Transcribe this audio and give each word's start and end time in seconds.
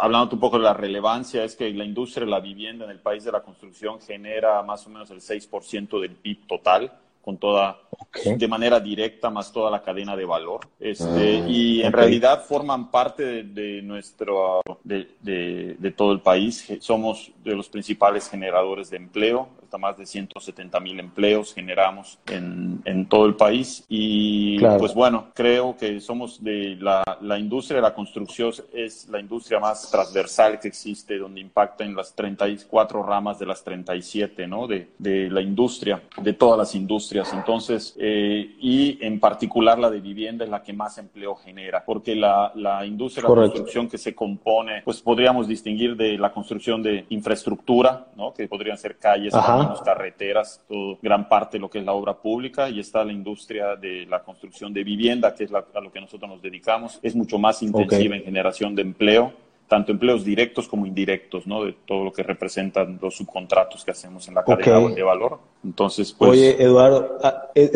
Hablando 0.00 0.34
un 0.34 0.40
poco 0.40 0.58
de 0.58 0.64
la 0.64 0.74
relevancia, 0.74 1.42
es 1.44 1.56
que 1.56 1.70
la 1.72 1.84
industria 1.84 2.24
de 2.24 2.30
la 2.30 2.40
vivienda 2.40 2.84
en 2.84 2.90
el 2.92 3.00
país 3.00 3.24
de 3.24 3.32
la 3.32 3.42
construcción 3.42 4.00
genera 4.00 4.62
más 4.62 4.86
o 4.86 4.90
menos 4.90 5.10
el 5.10 5.20
6% 5.20 6.00
del 6.00 6.12
PIB 6.12 6.46
total 6.46 6.92
con 7.22 7.38
toda, 7.38 7.78
de 8.24 8.48
manera 8.48 8.80
directa, 8.80 9.30
más 9.30 9.52
toda 9.52 9.70
la 9.70 9.80
cadena 9.82 10.16
de 10.16 10.24
valor. 10.24 10.60
Este, 10.80 11.04
Ah, 11.40 11.48
y 11.48 11.80
en 11.82 11.92
realidad 11.92 12.44
forman 12.44 12.90
parte 12.90 13.24
de, 13.24 13.42
de 13.44 13.82
nuestro, 13.82 14.60
de, 14.82 15.08
de- 15.20 15.76
de 15.78 15.90
todo 15.92 16.10
el 16.12 16.20
país. 16.20 16.66
Somos 16.80 17.30
de 17.44 17.54
los 17.54 17.68
principales 17.68 18.28
generadores 18.28 18.90
de 18.90 18.96
empleo. 18.96 19.48
Más 19.78 19.96
de 19.98 20.06
170 20.06 20.78
mil 20.80 20.98
empleos 21.00 21.54
generamos 21.54 22.18
en, 22.30 22.80
en 22.84 23.06
todo 23.06 23.26
el 23.26 23.34
país. 23.34 23.84
Y 23.88 24.58
Claro. 24.58 24.78
pues 24.78 24.94
bueno, 24.94 25.26
creo 25.34 25.76
que 25.76 26.00
somos 26.00 26.42
de 26.42 26.76
la, 26.80 27.02
la 27.20 27.38
industria 27.38 27.76
de 27.76 27.82
la 27.82 27.94
construcción 27.94 28.52
es 28.72 29.08
la 29.08 29.20
industria 29.20 29.60
más 29.60 29.90
transversal 29.90 30.58
que 30.60 30.68
existe, 30.68 31.18
donde 31.18 31.40
impacta 31.40 31.84
en 31.84 31.94
las 31.94 32.14
34 32.14 33.02
ramas 33.02 33.38
de 33.38 33.46
las 33.46 33.62
37, 33.64 34.46
¿no? 34.46 34.66
De, 34.66 34.90
de 34.98 35.30
la 35.30 35.40
industria, 35.40 36.02
de 36.20 36.32
todas 36.32 36.58
las 36.58 36.74
industrias. 36.74 37.32
Entonces, 37.32 37.94
eh, 37.98 38.56
y 38.60 38.98
en 39.04 39.20
particular 39.20 39.78
la 39.78 39.90
de 39.90 40.00
vivienda 40.00 40.44
es 40.44 40.50
la 40.50 40.62
que 40.62 40.72
más 40.72 40.98
empleo 40.98 41.34
genera, 41.36 41.84
porque 41.84 42.14
la, 42.14 42.52
la 42.54 42.84
industria 42.84 43.22
de 43.22 43.28
la 43.28 43.34
Correcto. 43.34 43.50
construcción 43.52 43.88
que 43.88 43.98
se 43.98 44.14
compone, 44.14 44.82
pues 44.84 45.00
podríamos 45.00 45.46
distinguir 45.48 45.96
de 45.96 46.18
la 46.18 46.32
construcción 46.32 46.82
de 46.82 47.06
infraestructura, 47.10 48.06
¿no? 48.16 48.32
Que 48.32 48.48
podrían 48.48 48.76
ser 48.78 48.96
calles, 48.98 49.34
Ajá. 49.34 49.61
Caminos, 49.62 49.82
carreteras, 49.82 50.60
todo, 50.68 50.98
gran 51.02 51.28
parte 51.28 51.56
de 51.56 51.60
lo 51.60 51.70
que 51.70 51.78
es 51.78 51.84
la 51.84 51.92
obra 51.92 52.14
pública, 52.14 52.68
y 52.68 52.80
está 52.80 53.04
la 53.04 53.12
industria 53.12 53.76
de 53.76 54.06
la 54.06 54.22
construcción 54.22 54.72
de 54.72 54.84
vivienda, 54.84 55.34
que 55.34 55.44
es 55.44 55.50
la- 55.50 55.64
a 55.74 55.80
lo 55.80 55.90
que 55.90 56.00
nosotros 56.00 56.30
nos 56.30 56.42
dedicamos. 56.42 56.98
Es 57.02 57.14
mucho 57.14 57.38
más 57.38 57.62
intensiva 57.62 58.16
en 58.16 58.22
generación 58.24 58.74
de 58.74 58.82
empleo, 58.82 59.32
tanto 59.68 59.92
empleos 59.92 60.22
directos 60.22 60.68
como 60.68 60.84
indirectos, 60.84 61.46
¿no? 61.46 61.64
De 61.64 61.74
todo 61.86 62.04
lo 62.04 62.12
que 62.12 62.22
representan 62.22 62.98
los 63.00 63.16
subcontratos 63.16 63.84
que 63.84 63.90
hacemos 63.90 64.28
en 64.28 64.34
la 64.34 64.44
cadena 64.44 64.88
de 64.90 65.02
valor. 65.02 65.38
Entonces, 65.64 66.12
pues... 66.12 66.32
Oye, 66.32 66.62
Eduardo, 66.62 67.18
ah, 67.22 67.48
eh, 67.54 67.70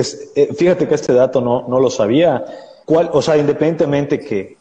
fíjate 0.59 0.87
que 0.87 0.95
este 0.95 1.15
dato 1.15 1.41
no, 1.41 1.67
no 1.67 1.81
lo 1.81 1.89
sabía. 1.89 2.45
¿Cuál, 2.84 3.09
o 3.12 3.23
sea, 3.23 3.37
independientemente 3.39 4.21
que, 4.21 4.56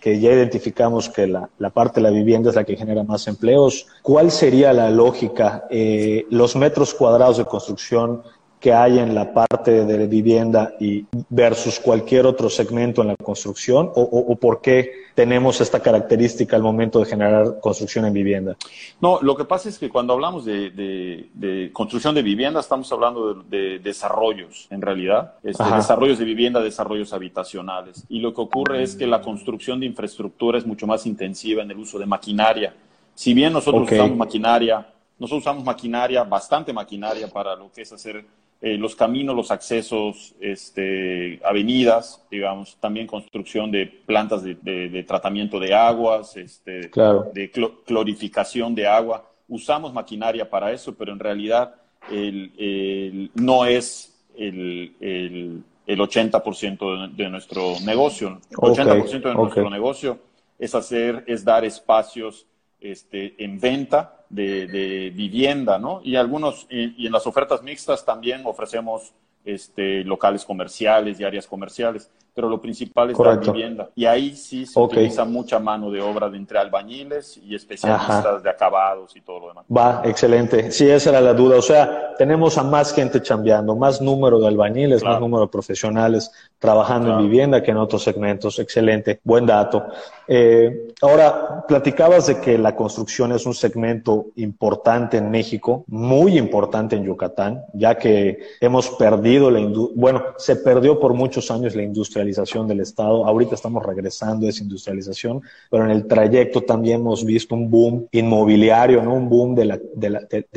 que, 0.00 0.20
ya 0.20 0.32
identificamos 0.32 1.08
que 1.08 1.26
la, 1.26 1.48
la 1.58 1.70
parte 1.70 2.00
de 2.00 2.02
la 2.02 2.10
vivienda 2.10 2.50
es 2.50 2.56
la 2.56 2.64
que 2.64 2.76
genera 2.76 3.02
más 3.02 3.26
empleos, 3.26 3.86
¿cuál 4.02 4.30
sería 4.30 4.72
la 4.72 4.90
lógica? 4.90 5.66
Eh, 5.70 6.26
los 6.30 6.56
metros 6.56 6.94
cuadrados 6.94 7.38
de 7.38 7.44
construcción 7.44 8.22
que 8.66 8.72
hay 8.72 8.98
en 8.98 9.14
la 9.14 9.32
parte 9.32 9.84
de 9.84 10.08
vivienda 10.08 10.74
y 10.80 11.04
versus 11.28 11.78
cualquier 11.78 12.26
otro 12.26 12.50
segmento 12.50 13.00
en 13.00 13.06
la 13.06 13.14
construcción 13.16 13.92
o, 13.94 14.00
o- 14.02 14.32
o 14.32 14.34
por 14.34 14.60
qué 14.60 14.90
tenemos 15.14 15.60
esta 15.60 15.78
característica 15.78 16.56
al 16.56 16.62
momento 16.62 16.98
de 16.98 17.06
generar 17.06 17.60
construcción 17.60 18.06
en 18.06 18.12
vivienda? 18.12 18.56
No, 19.00 19.20
lo 19.22 19.36
que 19.36 19.44
pasa 19.44 19.68
es 19.68 19.78
que 19.78 19.88
cuando 19.88 20.14
hablamos 20.14 20.44
de, 20.44 20.70
de- 20.72 21.28
de 21.32 21.70
construcción 21.72 22.12
de 22.16 22.22
vivienda, 22.22 22.58
estamos 22.58 22.90
hablando 22.90 23.34
de, 23.34 23.56
de 23.56 23.78
desarrollos, 23.78 24.66
en 24.70 24.82
realidad. 24.82 25.34
Este, 25.44 25.62
desarrollos 25.62 26.18
de 26.18 26.24
vivienda, 26.24 26.60
desarrollos 26.60 27.12
habitacionales. 27.12 28.02
Y 28.08 28.18
lo 28.18 28.34
que 28.34 28.40
ocurre 28.40 28.82
es 28.82 28.96
que 28.96 29.06
la 29.06 29.20
construcción 29.22 29.78
de 29.78 29.86
infraestructura 29.86 30.58
es 30.58 30.66
mucho 30.66 30.88
más 30.88 31.06
intensiva 31.06 31.62
en 31.62 31.70
el 31.70 31.78
uso 31.78 32.00
de 32.00 32.06
maquinaria. 32.06 32.74
Si 33.14 33.32
bien 33.32 33.52
nosotros 33.52 33.84
usamos 33.92 34.16
maquinaria, 34.16 34.84
nosotros 35.20 35.42
usamos 35.44 35.62
maquinaria, 35.62 36.24
bastante 36.24 36.72
maquinaria 36.72 37.28
para 37.28 37.54
lo 37.54 37.70
que 37.70 37.82
es 37.82 37.92
hacer 37.92 38.24
eh, 38.62 38.76
los 38.78 38.96
caminos, 38.96 39.36
los 39.36 39.50
accesos, 39.50 40.34
este, 40.40 41.40
avenidas, 41.44 42.24
digamos, 42.30 42.76
también 42.80 43.06
construcción 43.06 43.70
de 43.70 43.86
plantas 43.86 44.42
de, 44.42 44.54
de- 44.62 44.88
de 44.88 45.02
tratamiento 45.02 45.60
de 45.60 45.74
aguas, 45.74 46.36
este, 46.36 46.88
Claro. 46.90 47.30
de 47.34 47.50
clo- 47.52 47.82
clorificación 47.84 48.74
de 48.74 48.86
agua. 48.86 49.30
Usamos 49.48 49.92
maquinaria 49.92 50.48
para 50.48 50.72
eso, 50.72 50.94
pero 50.96 51.12
en 51.12 51.18
realidad 51.18 51.74
el- 52.10 52.52
el- 52.58 53.30
no 53.34 53.66
es 53.66 54.12
el, 54.36 54.94
el, 55.00 55.62
el 55.86 56.00
80% 56.00 57.08
de, 57.08 57.24
de 57.24 57.30
nuestro 57.30 57.74
negocio. 57.84 58.40
El 58.50 58.56
Ok, 58.56 58.78
80% 58.78 59.28
de 59.28 59.34
nuestro 59.34 59.70
negocio 59.70 60.18
es 60.58 60.74
hacer, 60.74 61.24
es 61.26 61.44
dar 61.44 61.64
espacios 61.64 62.46
este, 62.80 63.34
en 63.42 63.60
venta 63.60 64.15
de, 64.28 65.12
vivienda, 65.14 65.78
¿no? 65.78 66.00
Y 66.02 66.16
algunos, 66.16 66.66
y 66.70 67.06
en 67.06 67.12
las 67.12 67.26
ofertas 67.26 67.62
mixtas 67.62 68.04
también 68.04 68.42
ofrecemos 68.44 69.12
este, 69.44 70.04
locales 70.04 70.44
comerciales 70.44 71.20
y 71.20 71.24
áreas 71.24 71.46
comerciales, 71.46 72.10
pero 72.36 72.50
lo 72.50 72.60
principal 72.60 73.08
es 73.10 73.16
Correcto. 73.16 73.46
la 73.46 73.52
vivienda. 73.54 73.88
Y 73.94 74.04
ahí 74.04 74.36
sí 74.36 74.66
se 74.66 74.78
utiliza 74.78 75.24
mucha 75.24 75.58
mano 75.58 75.90
de 75.90 76.02
obra 76.02 76.28
de 76.28 76.36
entre 76.36 76.58
albañiles 76.58 77.38
y 77.38 77.54
especialistas 77.54 78.10
Ajá. 78.26 78.38
de 78.40 78.50
acabados 78.50 79.16
y 79.16 79.22
todo 79.22 79.40
lo 79.40 79.48
demás. 79.48 79.64
Va, 79.74 80.02
excelente. 80.04 80.70
Sí, 80.70 80.86
esa 80.86 81.08
era 81.10 81.22
la 81.22 81.32
duda. 81.32 81.56
O 81.56 81.62
sea, 81.62 82.14
tenemos 82.18 82.58
a 82.58 82.62
más 82.62 82.92
gente 82.92 83.22
chambeando, 83.22 83.74
más 83.74 84.02
número 84.02 84.38
de 84.38 84.48
albañiles, 84.48 85.00
Claro. 85.00 85.14
más 85.14 85.20
número 85.22 85.42
de 85.46 85.48
profesionales 85.48 86.30
trabajando 86.58 87.06
Claro. 87.08 87.20
en 87.22 87.30
vivienda 87.30 87.62
que 87.62 87.70
en 87.70 87.78
otros 87.78 88.02
segmentos. 88.02 88.58
Excelente, 88.58 89.18
buen 89.24 89.46
dato. 89.46 89.84
Eh, 90.28 90.88
ahora, 91.00 91.64
platicabas 91.66 92.26
de 92.26 92.40
que 92.40 92.58
la 92.58 92.76
construcción 92.76 93.32
es 93.32 93.46
un 93.46 93.54
segmento 93.54 94.26
importante 94.36 95.16
en 95.16 95.30
México, 95.30 95.84
muy 95.86 96.36
importante 96.36 96.96
en 96.96 97.04
Yucatán, 97.04 97.62
ya 97.72 97.96
que 97.96 98.40
hemos 98.60 98.90
perdido 98.90 99.50
la 99.50 99.60
industria, 99.60 99.94
bueno, 99.98 100.22
se 100.36 100.56
perdió 100.56 101.00
por 101.00 101.14
muchos 101.14 101.50
años 101.50 101.74
la 101.74 101.82
industrialización 102.26 102.68
del 102.68 102.80
Estado. 102.80 103.26
Ahorita 103.26 103.54
estamos 103.54 103.84
regresando 103.84 104.46
a 104.46 104.50
esa 104.50 104.62
industrialización, 104.62 105.42
pero 105.70 105.84
en 105.84 105.90
el 105.90 106.06
trayecto 106.06 106.62
también 106.62 107.00
hemos 107.00 107.24
visto 107.24 107.54
un 107.54 107.70
boom 107.70 108.08
inmobiliario. 108.12 109.00
Un 109.00 109.28
boom 109.28 109.54
de 109.54 109.64
la, 109.64 109.80
de 109.94 110.10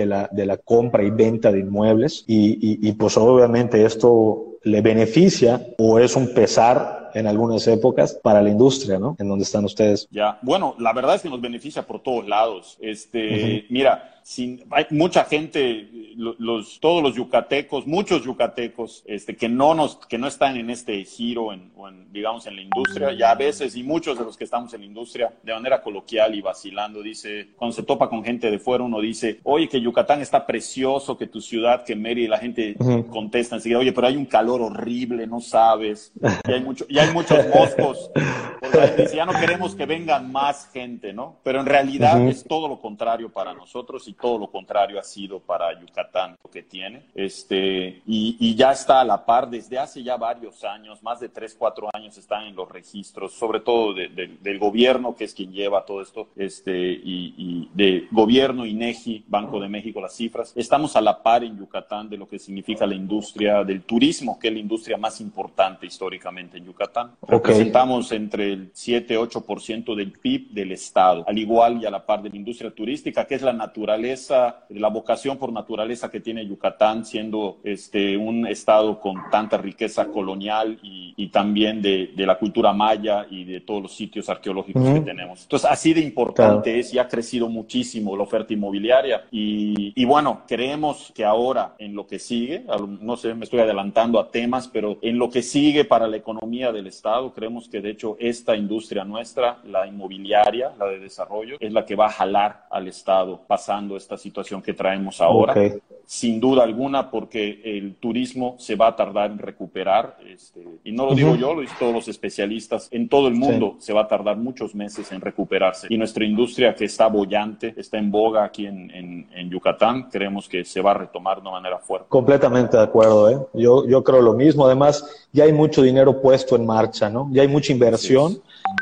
la, 0.06 0.30
de, 0.32 0.46
la, 0.46 0.58
compra 0.58 1.04
y 1.04 1.12
venta 1.12 1.52
de 1.52 1.60
inmuebles. 1.60 2.24
Y 2.28 2.92
pues 2.94 3.18
obviamente 3.18 3.86
esto 3.86 4.50
le 4.64 4.82
beneficia 4.82 5.66
o 5.78 6.00
es 6.00 6.16
un 6.16 6.34
pesar 6.34 7.12
en 7.14 7.26
algunas 7.26 7.66
épocas 7.68 8.14
para 8.22 8.42
la 8.42 8.50
industria, 8.50 9.00
¿no? 9.00 9.16
En 9.20 9.28
donde 9.28 9.44
están 9.44 9.66
ustedes. 9.66 10.08
Ya, 10.12 10.38
bueno, 10.44 10.76
la 10.78 10.94
verdad 10.94 11.16
es 11.16 11.22
que 11.24 11.30
nos 11.30 11.42
beneficia 11.42 11.84
por 11.88 12.02
todos 12.04 12.28
lados. 12.28 12.78
Este, 12.82 13.66
mira, 13.70 14.16
sin, 14.24 14.64
hay 14.70 14.86
mucha 14.92 15.24
gente, 15.24 15.90
lo- 16.16 16.36
los, 16.38 16.80
todos 16.80 17.02
los 17.02 17.16
yucatecos, 17.16 17.88
muchos 17.88 18.24
yucatecos, 18.24 19.02
este, 19.08 19.36
que 19.36 19.50
no 19.50 19.74
nos, 19.74 19.96
que 20.08 20.20
no 20.20 20.28
están 20.28 20.56
en 20.58 20.70
este 20.70 21.04
giro, 21.04 21.52
en, 21.52 21.72
o 21.76 21.88
en, 21.88 22.14
digamos, 22.14 22.46
en 22.46 22.56
la 22.58 22.62
industria, 22.62 23.12
y 23.12 23.24
a 23.24 23.34
veces, 23.34 23.76
y 23.76 23.82
muchos 23.82 24.20
de 24.20 24.26
los 24.26 24.38
que 24.38 24.44
estamos 24.44 24.72
en 24.76 24.82
la 24.82 24.86
industria, 24.86 25.34
de 25.42 25.54
manera 25.54 25.82
coloquial 25.82 26.36
y 26.36 26.42
vacilando, 26.42 27.02
dice, 27.02 27.48
cuando 27.56 27.76
se 27.76 27.82
topa 27.84 28.08
con 28.08 28.24
gente 28.24 28.52
de 28.52 28.60
fuera, 28.60 28.84
uno 28.84 29.00
dice, 29.02 29.40
oye, 29.44 29.68
que 29.68 29.82
Yucatán 29.82 30.22
está 30.22 30.46
precioso, 30.46 31.18
que 31.18 31.26
tu 31.26 31.42
ciudad, 31.42 31.84
que 31.84 31.96
Mérida, 31.96 32.26
y 32.26 32.28
la 32.30 32.38
gente 32.38 32.76
Ujú. 32.78 33.08
contesta 33.08 33.56
enseguida, 33.56 33.80
oye, 33.80 33.94
pero 33.94 34.06
hay 34.08 34.16
un 34.16 34.26
calor 34.26 34.49
horrible, 34.56 35.28
no 35.28 35.40
sabes, 35.42 36.12
y 36.48 36.52
hay, 36.52 36.62
mucho, 36.62 36.86
y 36.90 36.98
hay 37.00 37.12
muchos 37.14 37.40
moscos. 37.54 38.12
Porque 38.60 39.08
ya 39.16 39.26
no 39.26 39.34
queremos 39.40 39.74
que 39.76 39.86
vengan 39.86 40.32
más 40.32 40.70
gente, 40.72 41.14
¿no? 41.14 41.38
Pero 41.44 41.60
en 41.62 41.66
realidad 41.66 42.22
es 42.28 42.44
todo 42.44 42.68
lo 42.68 42.80
contrario 42.80 43.30
para 43.30 43.54
nosotros 43.54 44.08
y 44.08 44.14
todo 44.14 44.38
lo 44.38 44.48
contrario 44.52 45.00
ha 45.00 45.04
sido 45.04 45.40
para 45.40 45.80
Yucatán 45.80 46.36
lo 46.44 46.50
que 46.50 46.64
tiene. 46.64 47.04
Este, 47.16 48.02
y, 48.06 48.36
y 48.40 48.56
ya 48.56 48.72
está 48.72 49.02
a 49.02 49.06
la 49.06 49.26
par 49.26 49.50
desde 49.50 49.78
hace 49.80 50.04
ya 50.04 50.18
varios 50.18 50.64
años, 50.64 51.02
más 51.04 51.20
de 51.20 51.30
tres, 51.30 51.56
cuatro 51.58 51.90
años 51.94 52.18
están 52.18 52.46
en 52.46 52.56
los 52.56 52.70
registros, 52.70 53.34
sobre 53.34 53.60
todo 53.62 53.94
de- 53.94 54.10
de- 54.10 54.38
del 54.42 54.60
gobierno, 54.60 55.16
que 55.16 55.26
es 55.26 55.34
quien 55.34 55.52
lleva 55.52 55.86
todo 55.86 56.02
esto, 56.02 56.28
este, 56.36 56.92
y, 56.92 57.34
y 57.38 57.70
de 57.74 58.08
gobierno, 58.12 58.66
INEGI, 58.66 59.26
Banco 59.28 59.60
de 59.60 59.70
México, 59.70 60.02
las 60.02 60.16
cifras. 60.16 60.54
Estamos 60.56 60.96
a 60.96 61.02
la 61.02 61.22
par 61.22 61.44
en 61.44 61.58
Yucatán 61.58 62.10
de 62.10 62.18
lo 62.18 62.28
que 62.28 62.40
significa 62.40 62.86
la 62.88 62.96
industria 62.96 63.64
del 63.64 63.84
turismo, 63.84 64.39
que 64.40 64.48
es 64.48 64.54
la 64.54 64.60
industria 64.60 64.98
más 64.98 65.22
importante 65.22 65.86
históricamente 65.86 66.58
en 66.58 66.66
Yucatán. 66.66 67.12
Ok. 67.22 67.32
Representamos 67.32 68.12
entre 68.12 68.54
el 68.54 68.72
7, 68.74 69.18
8% 69.20 69.96
del 69.96 70.12
PIB 70.12 70.52
del 70.52 70.72
Estado, 70.72 71.26
al 71.28 71.38
igual 71.38 71.82
y 71.82 71.86
a 71.86 71.92
la 71.92 72.06
par 72.06 72.22
de 72.22 72.30
la 72.30 72.36
industria 72.36 72.72
turística, 72.72 73.26
que 73.26 73.36
es 73.36 73.42
la 73.42 73.54
naturaleza, 73.54 74.66
la 74.70 74.90
vocación 74.90 75.38
por 75.38 75.52
naturaleza 75.52 76.10
que 76.10 76.20
tiene 76.20 76.46
Yucatán, 76.46 77.06
siendo 77.06 77.60
este, 77.64 78.18
un 78.18 78.48
estado 78.48 79.00
con 79.00 79.16
tanta 79.32 79.58
riqueza 79.58 80.06
colonial 80.08 80.80
y, 80.82 81.14
y 81.18 81.28
también 81.30 81.82
de, 81.82 82.12
de, 82.16 82.26
la 82.26 82.38
cultura 82.38 82.74
maya 82.74 83.26
y 83.30 83.44
de 83.44 83.62
todos 83.62 83.82
los 83.82 83.94
sitios 83.94 84.30
arqueológicos 84.30 84.84
que 84.94 85.02
tenemos. 85.02 85.44
Entonces, 85.44 85.70
así 85.70 85.94
de 85.94 86.02
importante 86.02 86.70
claro. 86.70 86.80
es 86.80 86.94
y 86.94 87.00
ha 87.00 87.08
crecido 87.08 87.50
muchísimo 87.50 88.16
la 88.16 88.24
oferta 88.24 88.54
inmobiliaria. 88.54 89.26
Y, 89.32 89.94
y 89.96 90.06
bueno, 90.06 90.44
creemos 90.48 91.12
que 91.14 91.26
ahora 91.26 91.76
en 91.78 91.96
lo 91.96 92.08
que 92.08 92.20
sigue, 92.20 92.64
no 93.02 93.18
sé, 93.18 93.34
me 93.34 93.44
estoy 93.44 93.60
adelantando 93.60 94.20
a 94.20 94.29
temas, 94.32 94.68
pero 94.68 94.98
en 95.02 95.18
lo 95.18 95.30
que 95.30 95.42
sigue 95.42 95.86
para 95.86 96.08
la 96.08 96.18
economía 96.18 96.72
del 96.72 96.88
Estado, 96.88 97.34
creemos 97.34 97.68
que 97.70 97.82
de 97.82 97.92
hecho 97.92 98.16
esta 98.20 98.56
industria 98.56 99.04
nuestra, 99.04 99.60
la 99.66 99.88
inmobiliaria, 99.88 100.72
la 100.78 100.86
de 100.86 101.00
desarrollo, 101.00 101.58
es 101.60 101.72
la 101.72 101.86
que 101.86 101.96
va 101.96 102.08
a 102.08 102.12
jalar 102.12 102.68
al 102.70 102.88
Estado 102.88 103.42
pasando 103.48 103.96
esta 103.98 104.18
situación 104.18 104.62
que 104.62 104.74
traemos 104.74 105.22
ahora. 105.22 105.54
Okay. 105.54 105.74
Sin 106.06 106.40
duda 106.40 106.64
alguna, 106.64 107.12
porque 107.12 107.62
el 107.64 107.96
turismo 107.96 108.56
se 108.58 108.76
va 108.76 108.88
a 108.88 108.96
tardar 108.96 109.30
en 109.30 109.38
recuperar, 109.38 110.18
este, 110.28 110.66
y 110.84 110.92
no 110.92 111.06
lo 111.06 111.14
digo 111.14 111.32
uh 111.32 111.36
-huh. 111.36 111.40
yo, 111.40 111.54
lo 111.54 111.62
dicen 111.62 111.78
todos 111.78 111.94
los 111.94 112.08
especialistas, 112.08 112.88
en 112.92 113.08
todo 113.08 113.28
el 113.28 113.36
mundo 113.36 113.76
sí. 113.78 113.86
se 113.88 113.94
va 113.94 114.02
a 114.02 114.08
tardar 114.08 114.36
muchos 114.38 114.74
meses 114.74 115.12
en 115.12 115.22
recuperarse. 115.22 115.86
Y 115.90 115.98
nuestra 115.98 116.26
industria 116.26 116.74
que 116.74 116.86
está 116.86 117.08
bollante, 117.08 117.76
está 117.78 118.00
en 118.00 118.10
boga 118.10 118.44
aquí 118.44 118.66
en, 118.66 118.90
en, 118.90 119.28
en 119.36 119.50
Yucatán, 119.52 120.10
creemos 120.10 120.50
que 120.50 120.66
se 120.66 120.82
va 120.82 120.92
a 120.92 120.94
retomar 120.96 121.36
de 121.36 121.42
una 121.42 121.52
manera 121.52 121.78
fuerte. 121.78 122.08
Completamente 122.10 122.76
de 122.76 122.84
acuerdo, 122.84 123.30
¿eh? 123.30 123.38
yo, 123.54 123.88
yo 123.88 124.04
creo 124.04 124.19
lo 124.22 124.34
mismo. 124.34 124.66
Además, 124.66 125.06
ya 125.32 125.46
hay 125.46 125.54
mucho 125.54 125.82
dinero 125.82 126.22
puesto 126.22 126.56
en 126.56 126.66
marcha, 126.66 127.10
¿no? 127.10 127.30
Ya 127.32 127.42
hay 127.42 127.48
mucha 127.48 127.72
inversión 127.72 128.42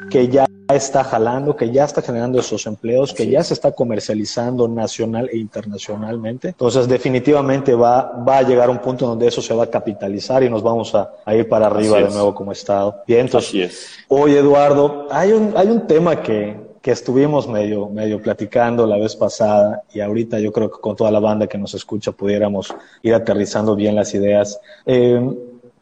que 0.09 0.27
ya 0.27 0.45
está 0.75 1.03
jalando, 1.03 1.55
que 1.55 1.71
ya 1.71 1.85
está 1.85 2.01
generando 2.01 2.39
esos 2.39 2.65
empleos, 2.65 3.13
que 3.13 3.27
ya 3.27 3.43
se 3.43 3.53
está 3.53 3.71
comercializando 3.71 4.67
nacional 4.67 5.29
e 5.31 5.37
internacionalmente. 5.37 6.49
Entonces, 6.49 6.87
definitivamente 6.87 7.73
va, 7.73 8.23
va 8.27 8.39
a 8.39 8.43
llegar 8.43 8.69
un 8.69 8.79
punto 8.79 9.07
donde 9.07 9.27
eso 9.27 9.41
se 9.41 9.53
va 9.53 9.63
a 9.63 9.69
capitalizar 9.69 10.43
y 10.43 10.49
nos 10.49 10.61
vamos 10.61 10.93
a, 10.93 11.11
a 11.23 11.35
ir 11.35 11.47
para 11.47 11.67
arriba 11.67 11.99
de 11.99 12.09
nuevo 12.09 12.35
como 12.35 12.51
Estado. 12.51 13.01
Bien, 13.07 13.21
entonces, 13.21 13.53
es. 13.53 13.87
Oye, 14.09 14.39
Eduardo, 14.39 15.07
hay 15.09 15.31
un, 15.31 15.53
hay 15.55 15.67
un 15.67 15.87
tema 15.87 16.21
que, 16.21 16.66
que 16.81 16.91
estuvimos 16.91 17.47
medio, 17.47 17.89
medio 17.89 18.21
platicando 18.21 18.85
la 18.85 18.97
vez 18.97 19.15
pasada 19.15 19.83
y 19.93 19.99
ahorita 19.99 20.39
yo 20.39 20.51
creo 20.51 20.71
que 20.71 20.79
con 20.79 20.95
toda 20.95 21.11
la 21.11 21.19
banda 21.19 21.47
que 21.47 21.57
nos 21.57 21.73
escucha 21.73 22.11
pudiéramos 22.11 22.73
ir 23.01 23.13
aterrizando 23.13 23.75
bien 23.75 23.95
las 23.95 24.13
ideas. 24.13 24.59
Eh, 24.85 25.19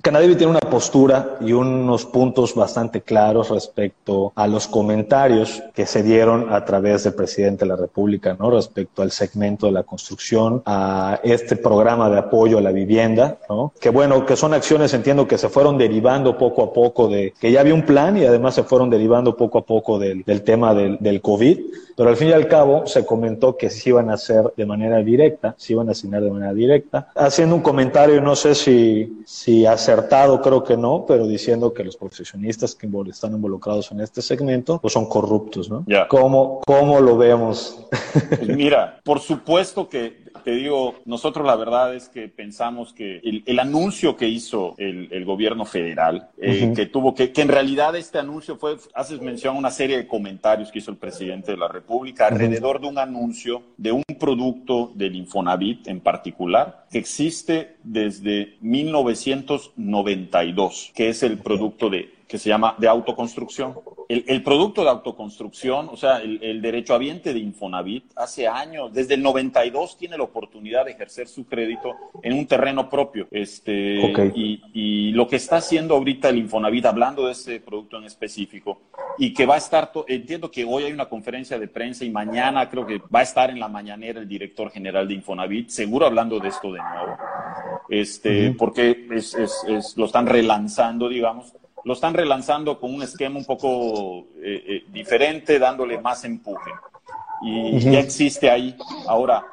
Canadevi 0.06 0.36
tiene 0.36 0.52
una 0.52 0.60
postura 0.60 1.38
y 1.42 1.52
unos 1.52 2.06
puntos 2.06 2.54
bastante 2.54 3.02
claros 3.02 3.50
respecto 3.50 4.34
a 4.36 4.46
los 4.46 4.68
comentarios 4.68 5.63
que 5.74 5.88
se 5.88 6.04
dieron 6.04 6.54
a 6.54 6.63
través 6.63 7.06
del 7.06 7.16
presidente 7.16 7.66
de 7.66 7.69
la 7.69 7.75
República, 7.75 8.38
¿no? 8.40 8.52
Respecto 8.52 9.02
al 9.02 9.10
segmento 9.10 9.66
de 9.66 9.72
la 9.72 9.81
construcción, 9.81 10.62
a 10.68 11.19
este 11.24 11.56
programa 11.56 12.07
de 12.12 12.19
apoyo 12.19 12.60
a 12.60 12.62
la 12.62 12.72
vivienda, 12.72 13.40
¿no? 13.50 13.74
Que 13.81 13.90
bueno, 13.90 14.28
que 14.28 14.36
son 14.36 14.54
acciones, 14.54 14.94
entiendo 14.94 15.28
que 15.28 15.40
se 15.40 15.50
fueron 15.50 15.75
derivando 15.75 16.38
poco 16.38 16.62
a 16.62 16.72
poco 16.72 17.08
de, 17.08 17.34
que 17.40 17.51
ya 17.51 17.62
había 17.62 17.74
un 17.74 17.81
plan 17.81 18.16
y 18.16 18.25
además 18.25 18.54
se 18.54 18.63
fueron 18.63 18.92
derivando 18.92 19.36
poco 19.36 19.58
a 19.58 19.66
poco 19.66 19.98
del, 19.98 20.22
del 20.22 20.44
tema 20.44 20.75
del, 20.75 21.00
del 21.00 21.19
COVID, 21.19 21.60
pero 21.96 22.10
al 22.10 22.18
fin 22.18 22.28
y 22.28 22.34
al 22.34 22.48
cabo 22.48 22.86
se 22.86 23.06
comentó 23.06 23.56
que 23.58 23.69
se 23.69 23.90
iban 23.90 24.10
a 24.10 24.16
hacer 24.16 24.54
de 24.56 24.66
manera 24.66 24.98
directa, 25.00 25.56
se 25.58 25.74
iban 25.74 25.88
a 25.88 25.94
asignar 25.94 26.22
de 26.22 26.30
manera 26.30 26.54
directa, 26.54 27.08
haciendo 27.16 27.56
un 27.56 27.62
comentario, 27.62 28.22
no 28.22 28.36
sé 28.36 28.54
si, 28.54 29.24
si 29.25 29.66
hacer 29.66 29.95
acertado, 29.96 30.42
creo 30.42 30.64
que 30.64 30.78
no, 30.78 31.06
pero 31.08 31.28
diciendo 31.28 31.74
que 31.74 31.84
los 31.84 31.96
profesionistas 31.98 32.76
que 32.76 32.90
están 33.10 33.34
involucrados 33.34 33.92
en 33.92 34.02
este 34.02 34.22
segmento 34.22 34.80
pues 34.80 34.94
son 34.94 35.08
corruptos, 35.08 35.70
¿no? 35.70 35.84
Yeah. 35.86 36.08
¿Cómo, 36.08 36.62
¿Cómo 36.66 37.00
lo 37.00 37.18
vemos? 37.18 37.88
Pues 38.30 38.48
mira, 38.48 39.00
por 39.04 39.20
supuesto 39.20 39.90
que 39.90 40.26
te 40.44 40.52
digo, 40.52 40.96
nosotros 41.06 41.46
la 41.46 41.56
verdad 41.56 41.96
es 41.96 42.08
que 42.08 42.28
pensamos 42.28 42.94
que 42.94 43.18
el, 43.24 43.42
el 43.48 43.60
anuncio 43.60 44.16
que 44.16 44.28
hizo 44.28 44.76
el, 44.78 45.08
el 45.12 45.26
gobierno 45.26 45.66
federal, 45.66 46.30
eh, 46.38 46.50
uh 46.50 46.68
-huh. 46.68 46.76
que 46.76 46.86
tuvo 46.86 47.16
que, 47.16 47.32
que 47.32 47.42
en 47.42 47.48
realidad 47.48 47.96
este 47.96 48.20
anuncio 48.20 48.56
fue, 48.56 48.78
haces 48.94 49.22
mención 49.22 49.56
a 49.56 49.60
una 49.60 49.72
serie 49.72 49.98
de 49.98 50.08
comentarios 50.08 50.72
que 50.72 50.80
hizo 50.80 50.92
el 50.92 50.98
presidente 50.98 51.52
de 51.52 51.58
la 51.58 51.68
República 51.68 52.26
uh 52.26 52.28
-huh. 52.28 52.34
alrededor 52.34 52.80
de 52.80 52.88
un 52.88 53.00
anuncio 53.00 53.64
de 53.78 53.92
un 53.92 54.04
producto 54.20 54.92
del 54.94 55.16
Infonavit 55.16 55.88
en 55.88 56.00
particular, 56.00 56.85
existe 56.98 57.76
desde 57.84 58.56
1992, 58.62 60.94
que 60.96 61.10
es 61.10 61.24
el 61.24 61.40
producto 61.40 61.90
de 61.90 62.15
que 62.27 62.38
se 62.38 62.50
llama 62.50 62.75
de 62.77 62.88
autoconstrucción. 62.88 63.75
El, 64.07 64.24
el 64.27 64.44
producto 64.44 64.83
de 64.83 64.89
autoconstrucción, 64.89 65.89
o 65.92 65.98
sea, 65.98 66.18
el, 66.18 66.42
el 66.44 66.62
derechohabiente 66.62 67.33
de 67.33 67.39
Infonavit, 67.39 68.06
hace 68.16 68.48
años, 68.48 68.94
desde 68.94 69.16
el 69.16 69.24
92, 69.24 69.98
tiene 69.98 70.18
la 70.18 70.24
oportunidad 70.24 70.86
de 70.86 70.92
ejercer 70.92 71.27
su 71.27 71.45
crédito 71.45 71.95
en 72.22 72.33
un 72.33 72.45
terreno 72.45 72.89
propio. 72.89 73.27
Este, 73.31 74.04
okay. 74.12 74.31
y, 74.36 74.62
y, 74.74 75.12
lo 75.12 75.27
que 75.27 75.38
está 75.38 75.57
haciendo 75.57 75.95
ahorita 75.95 76.30
el 76.30 76.38
Infonavit, 76.38 76.86
hablando 76.86 77.25
de 77.25 77.31
ese 77.31 77.60
producto 77.60 77.98
en 77.98 78.04
específico, 78.04 78.81
y 79.18 79.33
que 79.33 79.45
va 79.45 79.56
a 79.56 79.60
estar, 79.60 79.92
entiendo 80.07 80.51
que 80.51 80.66
hoy 80.66 80.83
hay 80.83 80.92
una 80.92 81.07
conferencia 81.07 81.57
de 81.57 81.68
prensa 81.68 82.06
y 82.06 82.10
mañana 82.10 82.69
creo 82.69 82.86
que 82.86 83.00
va 83.13 83.19
a 83.19 83.24
estar 83.24 83.50
en 83.50 83.60
la 83.60 83.68
mañanera 83.68 84.19
el 84.19 84.27
director 84.27 84.69
general 84.69 85.07
de 85.07 85.16
Infonavit, 85.16 85.69
seguro 85.69 86.06
hablando 86.06 86.39
de 86.39 86.50
esto 86.50 86.72
de 86.72 86.80
nuevo, 86.80 87.18
este, 87.89 88.50
uh 88.50 88.51
-huh. 88.51 88.57
porque 88.57 89.07
es, 89.12 89.33
es, 89.36 89.63
es, 89.68 89.98
lo 89.98 90.06
están 90.06 90.27
relanzando, 90.27 91.10
digamos 91.10 91.54
lo 91.86 91.94
están 91.94 92.16
relanzando 92.16 92.80
con 92.80 92.94
un 92.94 93.04
esquema 93.04 93.38
un 93.38 93.46
poco 93.46 94.26
eh, 94.42 94.64
eh, 94.68 94.86
diferente, 94.92 95.60
dándole 95.60 96.02
más 96.02 96.26
empuje. 96.26 96.72
Y 97.44 97.76
uh 97.76 97.80
-huh. 97.80 97.92
ya 97.92 98.00
existe 98.00 98.50
ahí. 98.50 98.76
Ahora, 99.08 99.46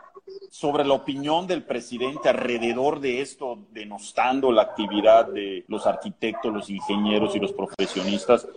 sobre 0.51 0.85
la 0.85 0.95
opinión 0.95 1.47
del 1.47 1.63
presidente 1.63 2.31
alrededor 2.31 3.01
de 3.01 3.21
esto, 3.21 3.59
denostando 3.71 4.51
la 4.51 4.63
actividad 4.63 5.27
de 5.27 5.65
los 5.69 5.87
arquitectos, 5.87 6.53
los 6.53 6.71
ingenieros 6.71 7.37
y 7.37 7.39
los 7.39 7.53
profesionistas, 7.53 8.49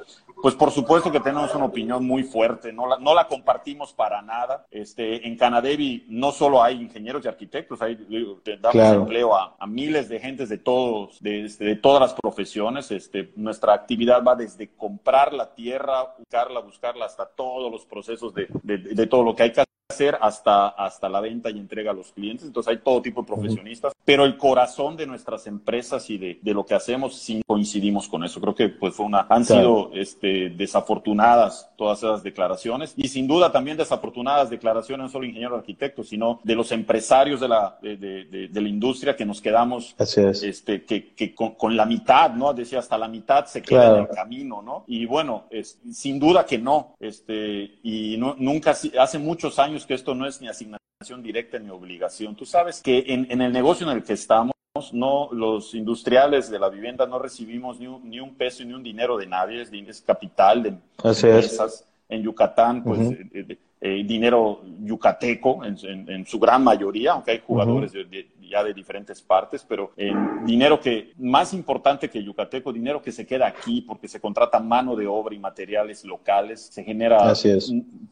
pues 0.41 0.55
por 0.55 0.71
supuesto 0.71 1.11
que 1.11 1.19
tenemos 1.19 1.53
una 1.55 1.65
opinión 1.65 2.05
muy 2.05 2.23
fuerte, 2.23 2.71
no 2.71 2.87
la, 2.87 2.97
no 2.97 3.13
la 3.13 3.27
compartimos 3.27 3.93
para 3.93 4.21
nada. 4.21 4.65
Este, 4.69 5.27
en 5.27 5.37
Canadevi 5.37 6.05
no 6.09 6.31
solo 6.31 6.61
hay 6.61 6.81
ingenieros 6.81 7.25
y 7.25 7.27
arquitectos, 7.27 7.81
hay, 7.81 7.95
damos 7.95 8.71
claro. 8.71 9.01
empleo 9.01 9.35
a, 9.35 9.55
a, 9.57 9.67
miles 9.67 10.09
de 10.09 10.19
gentes 10.19 10.49
de 10.49 10.57
todos, 10.57 11.21
de, 11.21 11.45
este, 11.45 11.65
de, 11.65 11.75
todas 11.75 12.01
las 12.01 12.13
profesiones. 12.13 12.91
Este, 12.91 13.31
nuestra 13.35 13.73
actividad 13.73 14.23
va 14.23 14.35
desde 14.35 14.69
comprar 14.75 15.33
la 15.33 15.53
tierra, 15.53 16.15
buscarla, 16.17 16.59
buscarla, 16.59 17.05
hasta 17.05 17.25
todos 17.25 17.71
los 17.71 17.85
procesos 17.85 18.33
de, 18.33 18.47
de, 18.63 18.77
de 18.77 19.07
todo 19.07 19.23
lo 19.23 19.35
que 19.35 19.43
hay 19.43 19.51
que 19.51 19.61
hacer 19.61 19.75
hasta, 20.19 20.69
hasta 20.69 21.07
la 21.09 21.21
venta 21.21 21.49
y 21.51 21.59
entrega 21.59 21.91
a 21.91 21.93
los 21.93 22.11
clientes. 22.11 22.47
Entonces 22.47 22.71
hay 22.71 22.79
todo 22.79 23.01
tipo 23.01 23.21
de 23.21 23.27
profesionistas, 23.27 23.93
pero 24.03 24.25
el 24.25 24.35
corazón 24.37 24.97
de 24.97 25.05
nuestras 25.05 25.45
empresas 25.45 26.09
y 26.09 26.17
de, 26.17 26.39
de 26.41 26.53
lo 26.53 26.65
que 26.65 26.73
hacemos 26.73 27.15
sí 27.15 27.43
coincidimos 27.45 28.07
con 28.07 28.23
eso. 28.23 28.41
Creo 28.41 28.55
que 28.55 28.69
pues 28.69 28.95
fue 28.95 29.05
una, 29.05 29.27
han 29.29 29.45
sido 29.45 29.91
este, 29.93 30.49
desafortunadas 30.49 31.69
todas 31.77 31.99
esas 31.99 32.23
declaraciones 32.23 32.93
y 32.97 33.09
sin 33.09 33.27
duda 33.27 33.51
también 33.51 33.77
desafortunadas 33.77 34.49
declaraciones 34.49 35.05
no 35.05 35.09
solo 35.09 35.25
ingenieros 35.25 35.59
arquitectos, 35.59 36.09
sino 36.09 36.39
de 36.43 36.55
los 36.55 36.71
empresarios 36.71 37.39
de 37.39 37.47
la, 37.47 37.77
de, 37.81 37.95
de, 37.97 38.47
de 38.47 38.61
la 38.61 38.67
industria 38.67 39.15
que 39.15 39.25
nos 39.25 39.39
quedamos 39.39 39.95
es. 39.99 40.43
este, 40.43 40.83
que, 40.83 41.13
que 41.13 41.35
con, 41.35 41.51
con, 41.51 41.75
la 41.75 41.85
mitad, 41.85 42.31
¿no? 42.31 42.53
Decía 42.53 42.79
hasta 42.79 42.97
la 42.97 43.07
mitad 43.07 43.45
se 43.45 43.61
queda 43.61 43.81
claro. 43.81 43.95
en 43.97 44.01
el 44.03 44.09
camino, 44.09 44.61
¿no? 44.61 44.83
Y 44.87 45.05
bueno, 45.05 45.45
es, 45.49 45.79
sin 45.91 46.19
duda 46.19 46.45
que 46.45 46.57
no. 46.57 46.95
Este, 46.99 47.79
y 47.83 48.15
no, 48.17 48.35
nunca, 48.39 48.71
hace 48.71 49.19
muchos 49.19 49.59
años 49.59 49.74
que 49.83 49.95
esto 49.95 50.13
no 50.13 50.27
es 50.27 50.39
ni 50.41 50.47
asignación 50.47 51.23
directa 51.23 51.57
ni 51.57 51.71
obligación. 51.71 52.35
Tú 52.35 52.45
sabes 52.45 52.81
que 52.81 53.03
en, 53.07 53.25
en 53.31 53.41
el 53.41 53.51
negocio 53.51 53.89
en 53.89 53.97
el 53.97 54.03
que 54.03 54.13
estamos, 54.13 54.53
no, 54.93 55.29
los 55.31 55.73
industriales 55.73 56.49
de 56.49 56.59
la 56.59 56.69
vivienda 56.69 57.07
no 57.07 57.17
recibimos 57.17 57.79
ni 57.79 57.87
un, 57.87 58.09
ni 58.09 58.19
un 58.19 58.35
peso 58.35 58.63
ni 58.63 58.73
un 58.73 58.83
dinero 58.83 59.17
de 59.17 59.25
nadie, 59.25 59.61
es, 59.61 59.71
es 59.73 60.01
capital 60.01 60.63
de 60.63 60.73
Así 61.03 61.25
empresas. 61.27 61.73
Es. 61.73 61.87
En 62.07 62.21
Yucatán, 62.21 62.83
pues, 62.83 62.99
uh 62.99 63.11
-huh. 63.11 63.29
eh, 63.33 63.57
eh, 63.81 64.03
dinero 64.05 64.61
yucateco 64.83 65.65
en, 65.65 65.75
en, 65.83 66.09
en, 66.09 66.25
su 66.25 66.39
gran 66.39 66.63
mayoría, 66.63 67.13
aunque 67.13 67.31
hay 67.31 67.41
jugadores 67.45 67.93
uh 67.93 67.97
-huh. 67.97 68.09
de, 68.09 68.17
de, 68.17 68.27
ya 68.49 68.63
de 68.63 68.73
diferentes 68.73 69.21
partes, 69.21 69.65
pero 69.67 69.91
eh, 69.97 70.13
dinero 70.45 70.79
que, 70.79 71.13
más 71.17 71.53
importante 71.53 72.09
que 72.09 72.23
yucateco, 72.23 72.71
dinero 72.71 73.01
que 73.01 73.11
se 73.11 73.25
queda 73.25 73.47
aquí 73.47 73.81
porque 73.81 74.07
se 74.07 74.19
contrata 74.19 74.59
mano 74.59 74.95
de 74.95 75.07
obra 75.07 75.35
y 75.35 75.39
materiales 75.39 76.05
locales, 76.05 76.69
se 76.71 76.83
genera 76.83 77.33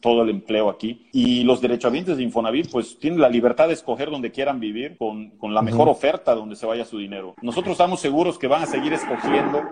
todo 0.00 0.22
el 0.22 0.30
empleo 0.30 0.68
aquí. 0.68 1.06
Y 1.12 1.44
los 1.44 1.60
derechohabientes 1.60 2.16
de 2.16 2.22
Infonavit, 2.22 2.70
pues 2.70 2.98
tienen 2.98 3.20
la 3.20 3.28
libertad 3.28 3.68
de 3.68 3.74
escoger 3.74 4.10
donde 4.10 4.30
quieran 4.30 4.60
vivir 4.60 4.96
con, 4.96 5.30
con 5.30 5.54
la 5.54 5.62
mejor 5.62 5.88
uh 5.88 5.90
-huh. 5.90 5.96
oferta 5.96 6.34
donde 6.34 6.56
se 6.56 6.66
vaya 6.66 6.84
su 6.84 6.98
dinero. 6.98 7.34
Nosotros 7.42 7.72
estamos 7.72 8.00
seguros 8.00 8.38
que 8.38 8.46
van 8.46 8.62
a 8.62 8.66
seguir 8.66 8.92
escogiendo 8.92 9.62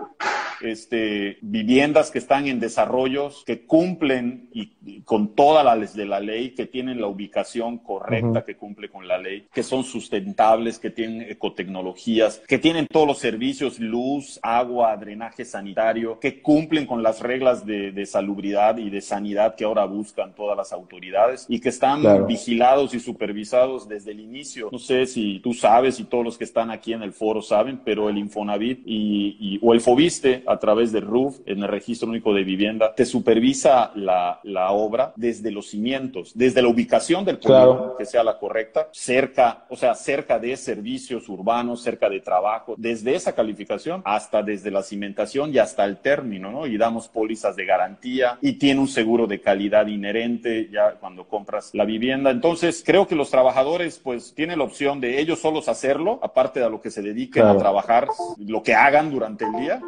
este, 0.61 1.37
viviendas 1.41 2.11
que 2.11 2.19
están 2.19 2.47
en 2.47 2.59
desarrollos, 2.59 3.43
que 3.45 3.65
cumplen 3.65 4.49
y, 4.53 5.01
con 5.01 5.35
todas 5.35 5.63
las 5.65 5.95
de 5.95 6.05
la 6.05 6.19
ley, 6.19 6.51
que 6.51 6.65
tienen 6.65 7.01
la 7.01 7.07
ubicación 7.07 7.77
correcta, 7.77 8.43
que 8.45 8.55
cumple 8.55 8.89
con 8.89 9.07
la 9.07 9.17
ley, 9.17 9.47
que 9.53 9.63
son 9.63 9.83
sustentables, 9.83 10.79
que 10.79 10.89
tienen 10.89 11.21
ecotecnologías, 11.29 12.41
que 12.47 12.57
tienen 12.57 12.87
todos 12.87 13.07
los 13.07 13.19
servicios, 13.19 13.79
luz, 13.79 14.39
agua, 14.41 14.95
drenaje 14.97 15.45
sanitario, 15.45 16.19
que 16.19 16.41
cumplen 16.41 16.85
con 16.85 17.03
las 17.03 17.21
reglas 17.21 17.65
de, 17.65 17.91
de 17.91 18.05
salubridad 18.05 18.77
y 18.77 18.89
de 18.89 19.01
sanidad 19.01 19.55
que 19.55 19.65
ahora 19.65 19.85
buscan 19.85 20.33
todas 20.35 20.57
las 20.57 20.73
autoridades 20.73 21.45
y 21.47 21.59
que 21.59 21.69
están 21.69 22.27
vigilados 22.27 22.93
y 22.93 22.99
supervisados 22.99 23.87
desde 23.87 24.11
el 24.11 24.19
inicio. 24.19 24.69
No 24.71 24.79
sé 24.79 25.05
si 25.05 25.39
tú 25.39 25.53
sabes 25.53 25.99
y 25.99 26.03
todos 26.03 26.23
los 26.23 26.37
que 26.37 26.43
están 26.43 26.71
aquí 26.71 26.93
en 26.93 27.03
el 27.03 27.13
foro 27.13 27.41
saben, 27.41 27.79
pero 27.83 28.09
el 28.09 28.17
Infonavit 28.17 28.81
y, 28.85 29.59
o 29.61 29.73
el 29.73 29.81
Fobiste 29.81 30.43
a 30.53 30.59
través 30.59 30.91
de 30.91 31.01
RUF, 31.01 31.39
en 31.45 31.63
el 31.63 31.67
Registro 31.67 32.09
Único 32.09 32.33
de 32.33 32.43
Vivienda, 32.43 32.93
te 32.95 33.05
supervisa 33.05 33.91
la, 33.95 34.39
la 34.43 34.71
obra 34.71 35.13
desde 35.15 35.51
los 35.51 35.67
cimientos, 35.67 36.31
desde 36.35 36.61
la 36.61 36.67
ubicación 36.67 37.25
del 37.25 37.39
polígono, 37.39 37.95
que 37.97 38.05
sea 38.05 38.23
la 38.23 38.37
correcta, 38.37 38.87
cerca, 38.91 39.65
o 39.69 39.75
sea, 39.75 39.95
cerca 39.95 40.39
de 40.39 40.55
servicios 40.57 41.27
urbanos, 41.29 41.81
cerca 41.81 42.09
de 42.09 42.19
trabajo, 42.19 42.75
desde 42.77 43.15
esa 43.15 43.33
calificación 43.33 44.01
hasta 44.05 44.43
desde 44.43 44.71
la 44.71 44.83
cimentación 44.83 45.53
y 45.53 45.57
hasta 45.57 45.85
el 45.85 45.97
término, 45.97 46.51
¿no? 46.51 46.67
Y 46.67 46.77
damos 46.77 47.07
pólizas 47.07 47.55
de 47.55 47.65
garantía 47.65 48.37
y 48.41 48.53
tiene 48.53 48.79
un 48.79 48.87
seguro 48.87 49.27
de 49.27 49.41
calidad 49.41 49.87
inherente 49.87 50.69
ya 50.71 50.91
cuando 50.99 51.27
compras 51.27 51.71
la 51.73 51.85
vivienda. 51.85 52.29
Entonces, 52.31 52.83
creo 52.85 53.07
que 53.07 53.15
los 53.15 53.29
trabajadores, 53.29 53.99
pues, 53.99 54.33
tienen 54.33 54.59
la 54.59 54.65
opción 54.65 55.01
de 55.01 55.19
ellos 55.19 55.39
solos 55.39 55.67
hacerlo, 55.67 56.19
aparte 56.21 56.59
de 56.59 56.65
a 56.65 56.69
lo 56.69 56.81
que 56.81 56.91
se 56.91 57.01
dediquen 57.01 57.45
a 57.45 57.57
trabajar, 57.57 58.07
lo 58.37 58.63
que 58.63 58.75
hagan 58.75 59.11
durante 59.11 59.45
el 59.45 59.51
día 59.53 59.81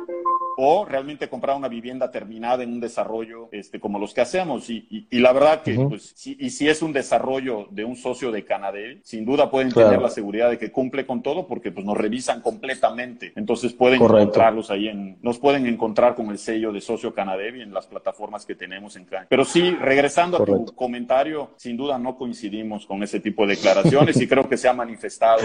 o 0.57 0.85
realmente 0.85 1.29
comprar 1.29 1.55
una 1.55 1.67
vivienda 1.67 2.11
terminada 2.11 2.63
en 2.63 2.73
un 2.73 2.79
desarrollo 2.79 3.49
este, 3.51 3.79
como 3.79 3.99
los 3.99 4.13
que 4.13 4.21
hacemos. 4.21 4.69
Y, 4.69 5.07
y, 5.09 5.19
la 5.19 5.33
verdad 5.33 5.63
que, 5.63 5.75
pues, 5.75 6.13
si, 6.15 6.37
y 6.39 6.49
si 6.49 6.67
es 6.67 6.81
un 6.81 6.93
desarrollo 6.93 7.67
de 7.71 7.85
un 7.85 7.95
socio 7.95 8.31
de 8.31 8.45
Canadá, 8.45 8.65
sin 9.03 9.25
duda 9.25 9.49
pueden 9.49 9.71
tener 9.71 10.01
la 10.01 10.09
seguridad 10.09 10.49
de 10.49 10.57
que 10.57 10.71
cumple 10.71 11.05
con 11.05 11.21
todo 11.21 11.47
porque 11.47 11.71
pues 11.71 11.85
nos 11.85 11.97
revisan 11.97 12.41
completamente. 12.41 13.31
Entonces 13.35 13.73
pueden 13.73 14.01
encontrarlos 14.01 14.71
ahí 14.71 14.87
en, 14.87 15.17
nos 15.21 15.39
pueden 15.39 15.65
encontrar 15.65 16.15
con 16.15 16.29
el 16.29 16.37
sello 16.37 16.71
de 16.71 16.81
socio 16.81 17.13
Canadevi 17.13 17.61
en 17.61 17.73
las 17.73 17.87
plataformas 17.87 18.45
que 18.45 18.55
tenemos 18.55 18.95
en 18.95 19.05
Canadá. 19.05 19.27
Pero 19.29 19.45
sí, 19.45 19.71
regresando 19.71 20.41
a 20.41 20.45
tu 20.45 20.65
comentario, 20.75 21.51
sin 21.57 21.77
duda 21.77 21.97
no 21.97 22.17
coincidimos 22.17 22.85
con 22.85 23.03
ese 23.03 23.19
tipo 23.19 23.45
de 23.45 23.55
declaraciones 23.55 24.19
y 24.19 24.27
creo 24.27 24.47
que 24.49 24.57
se 24.57 24.67
ha 24.67 24.73
manifestado 24.73 25.41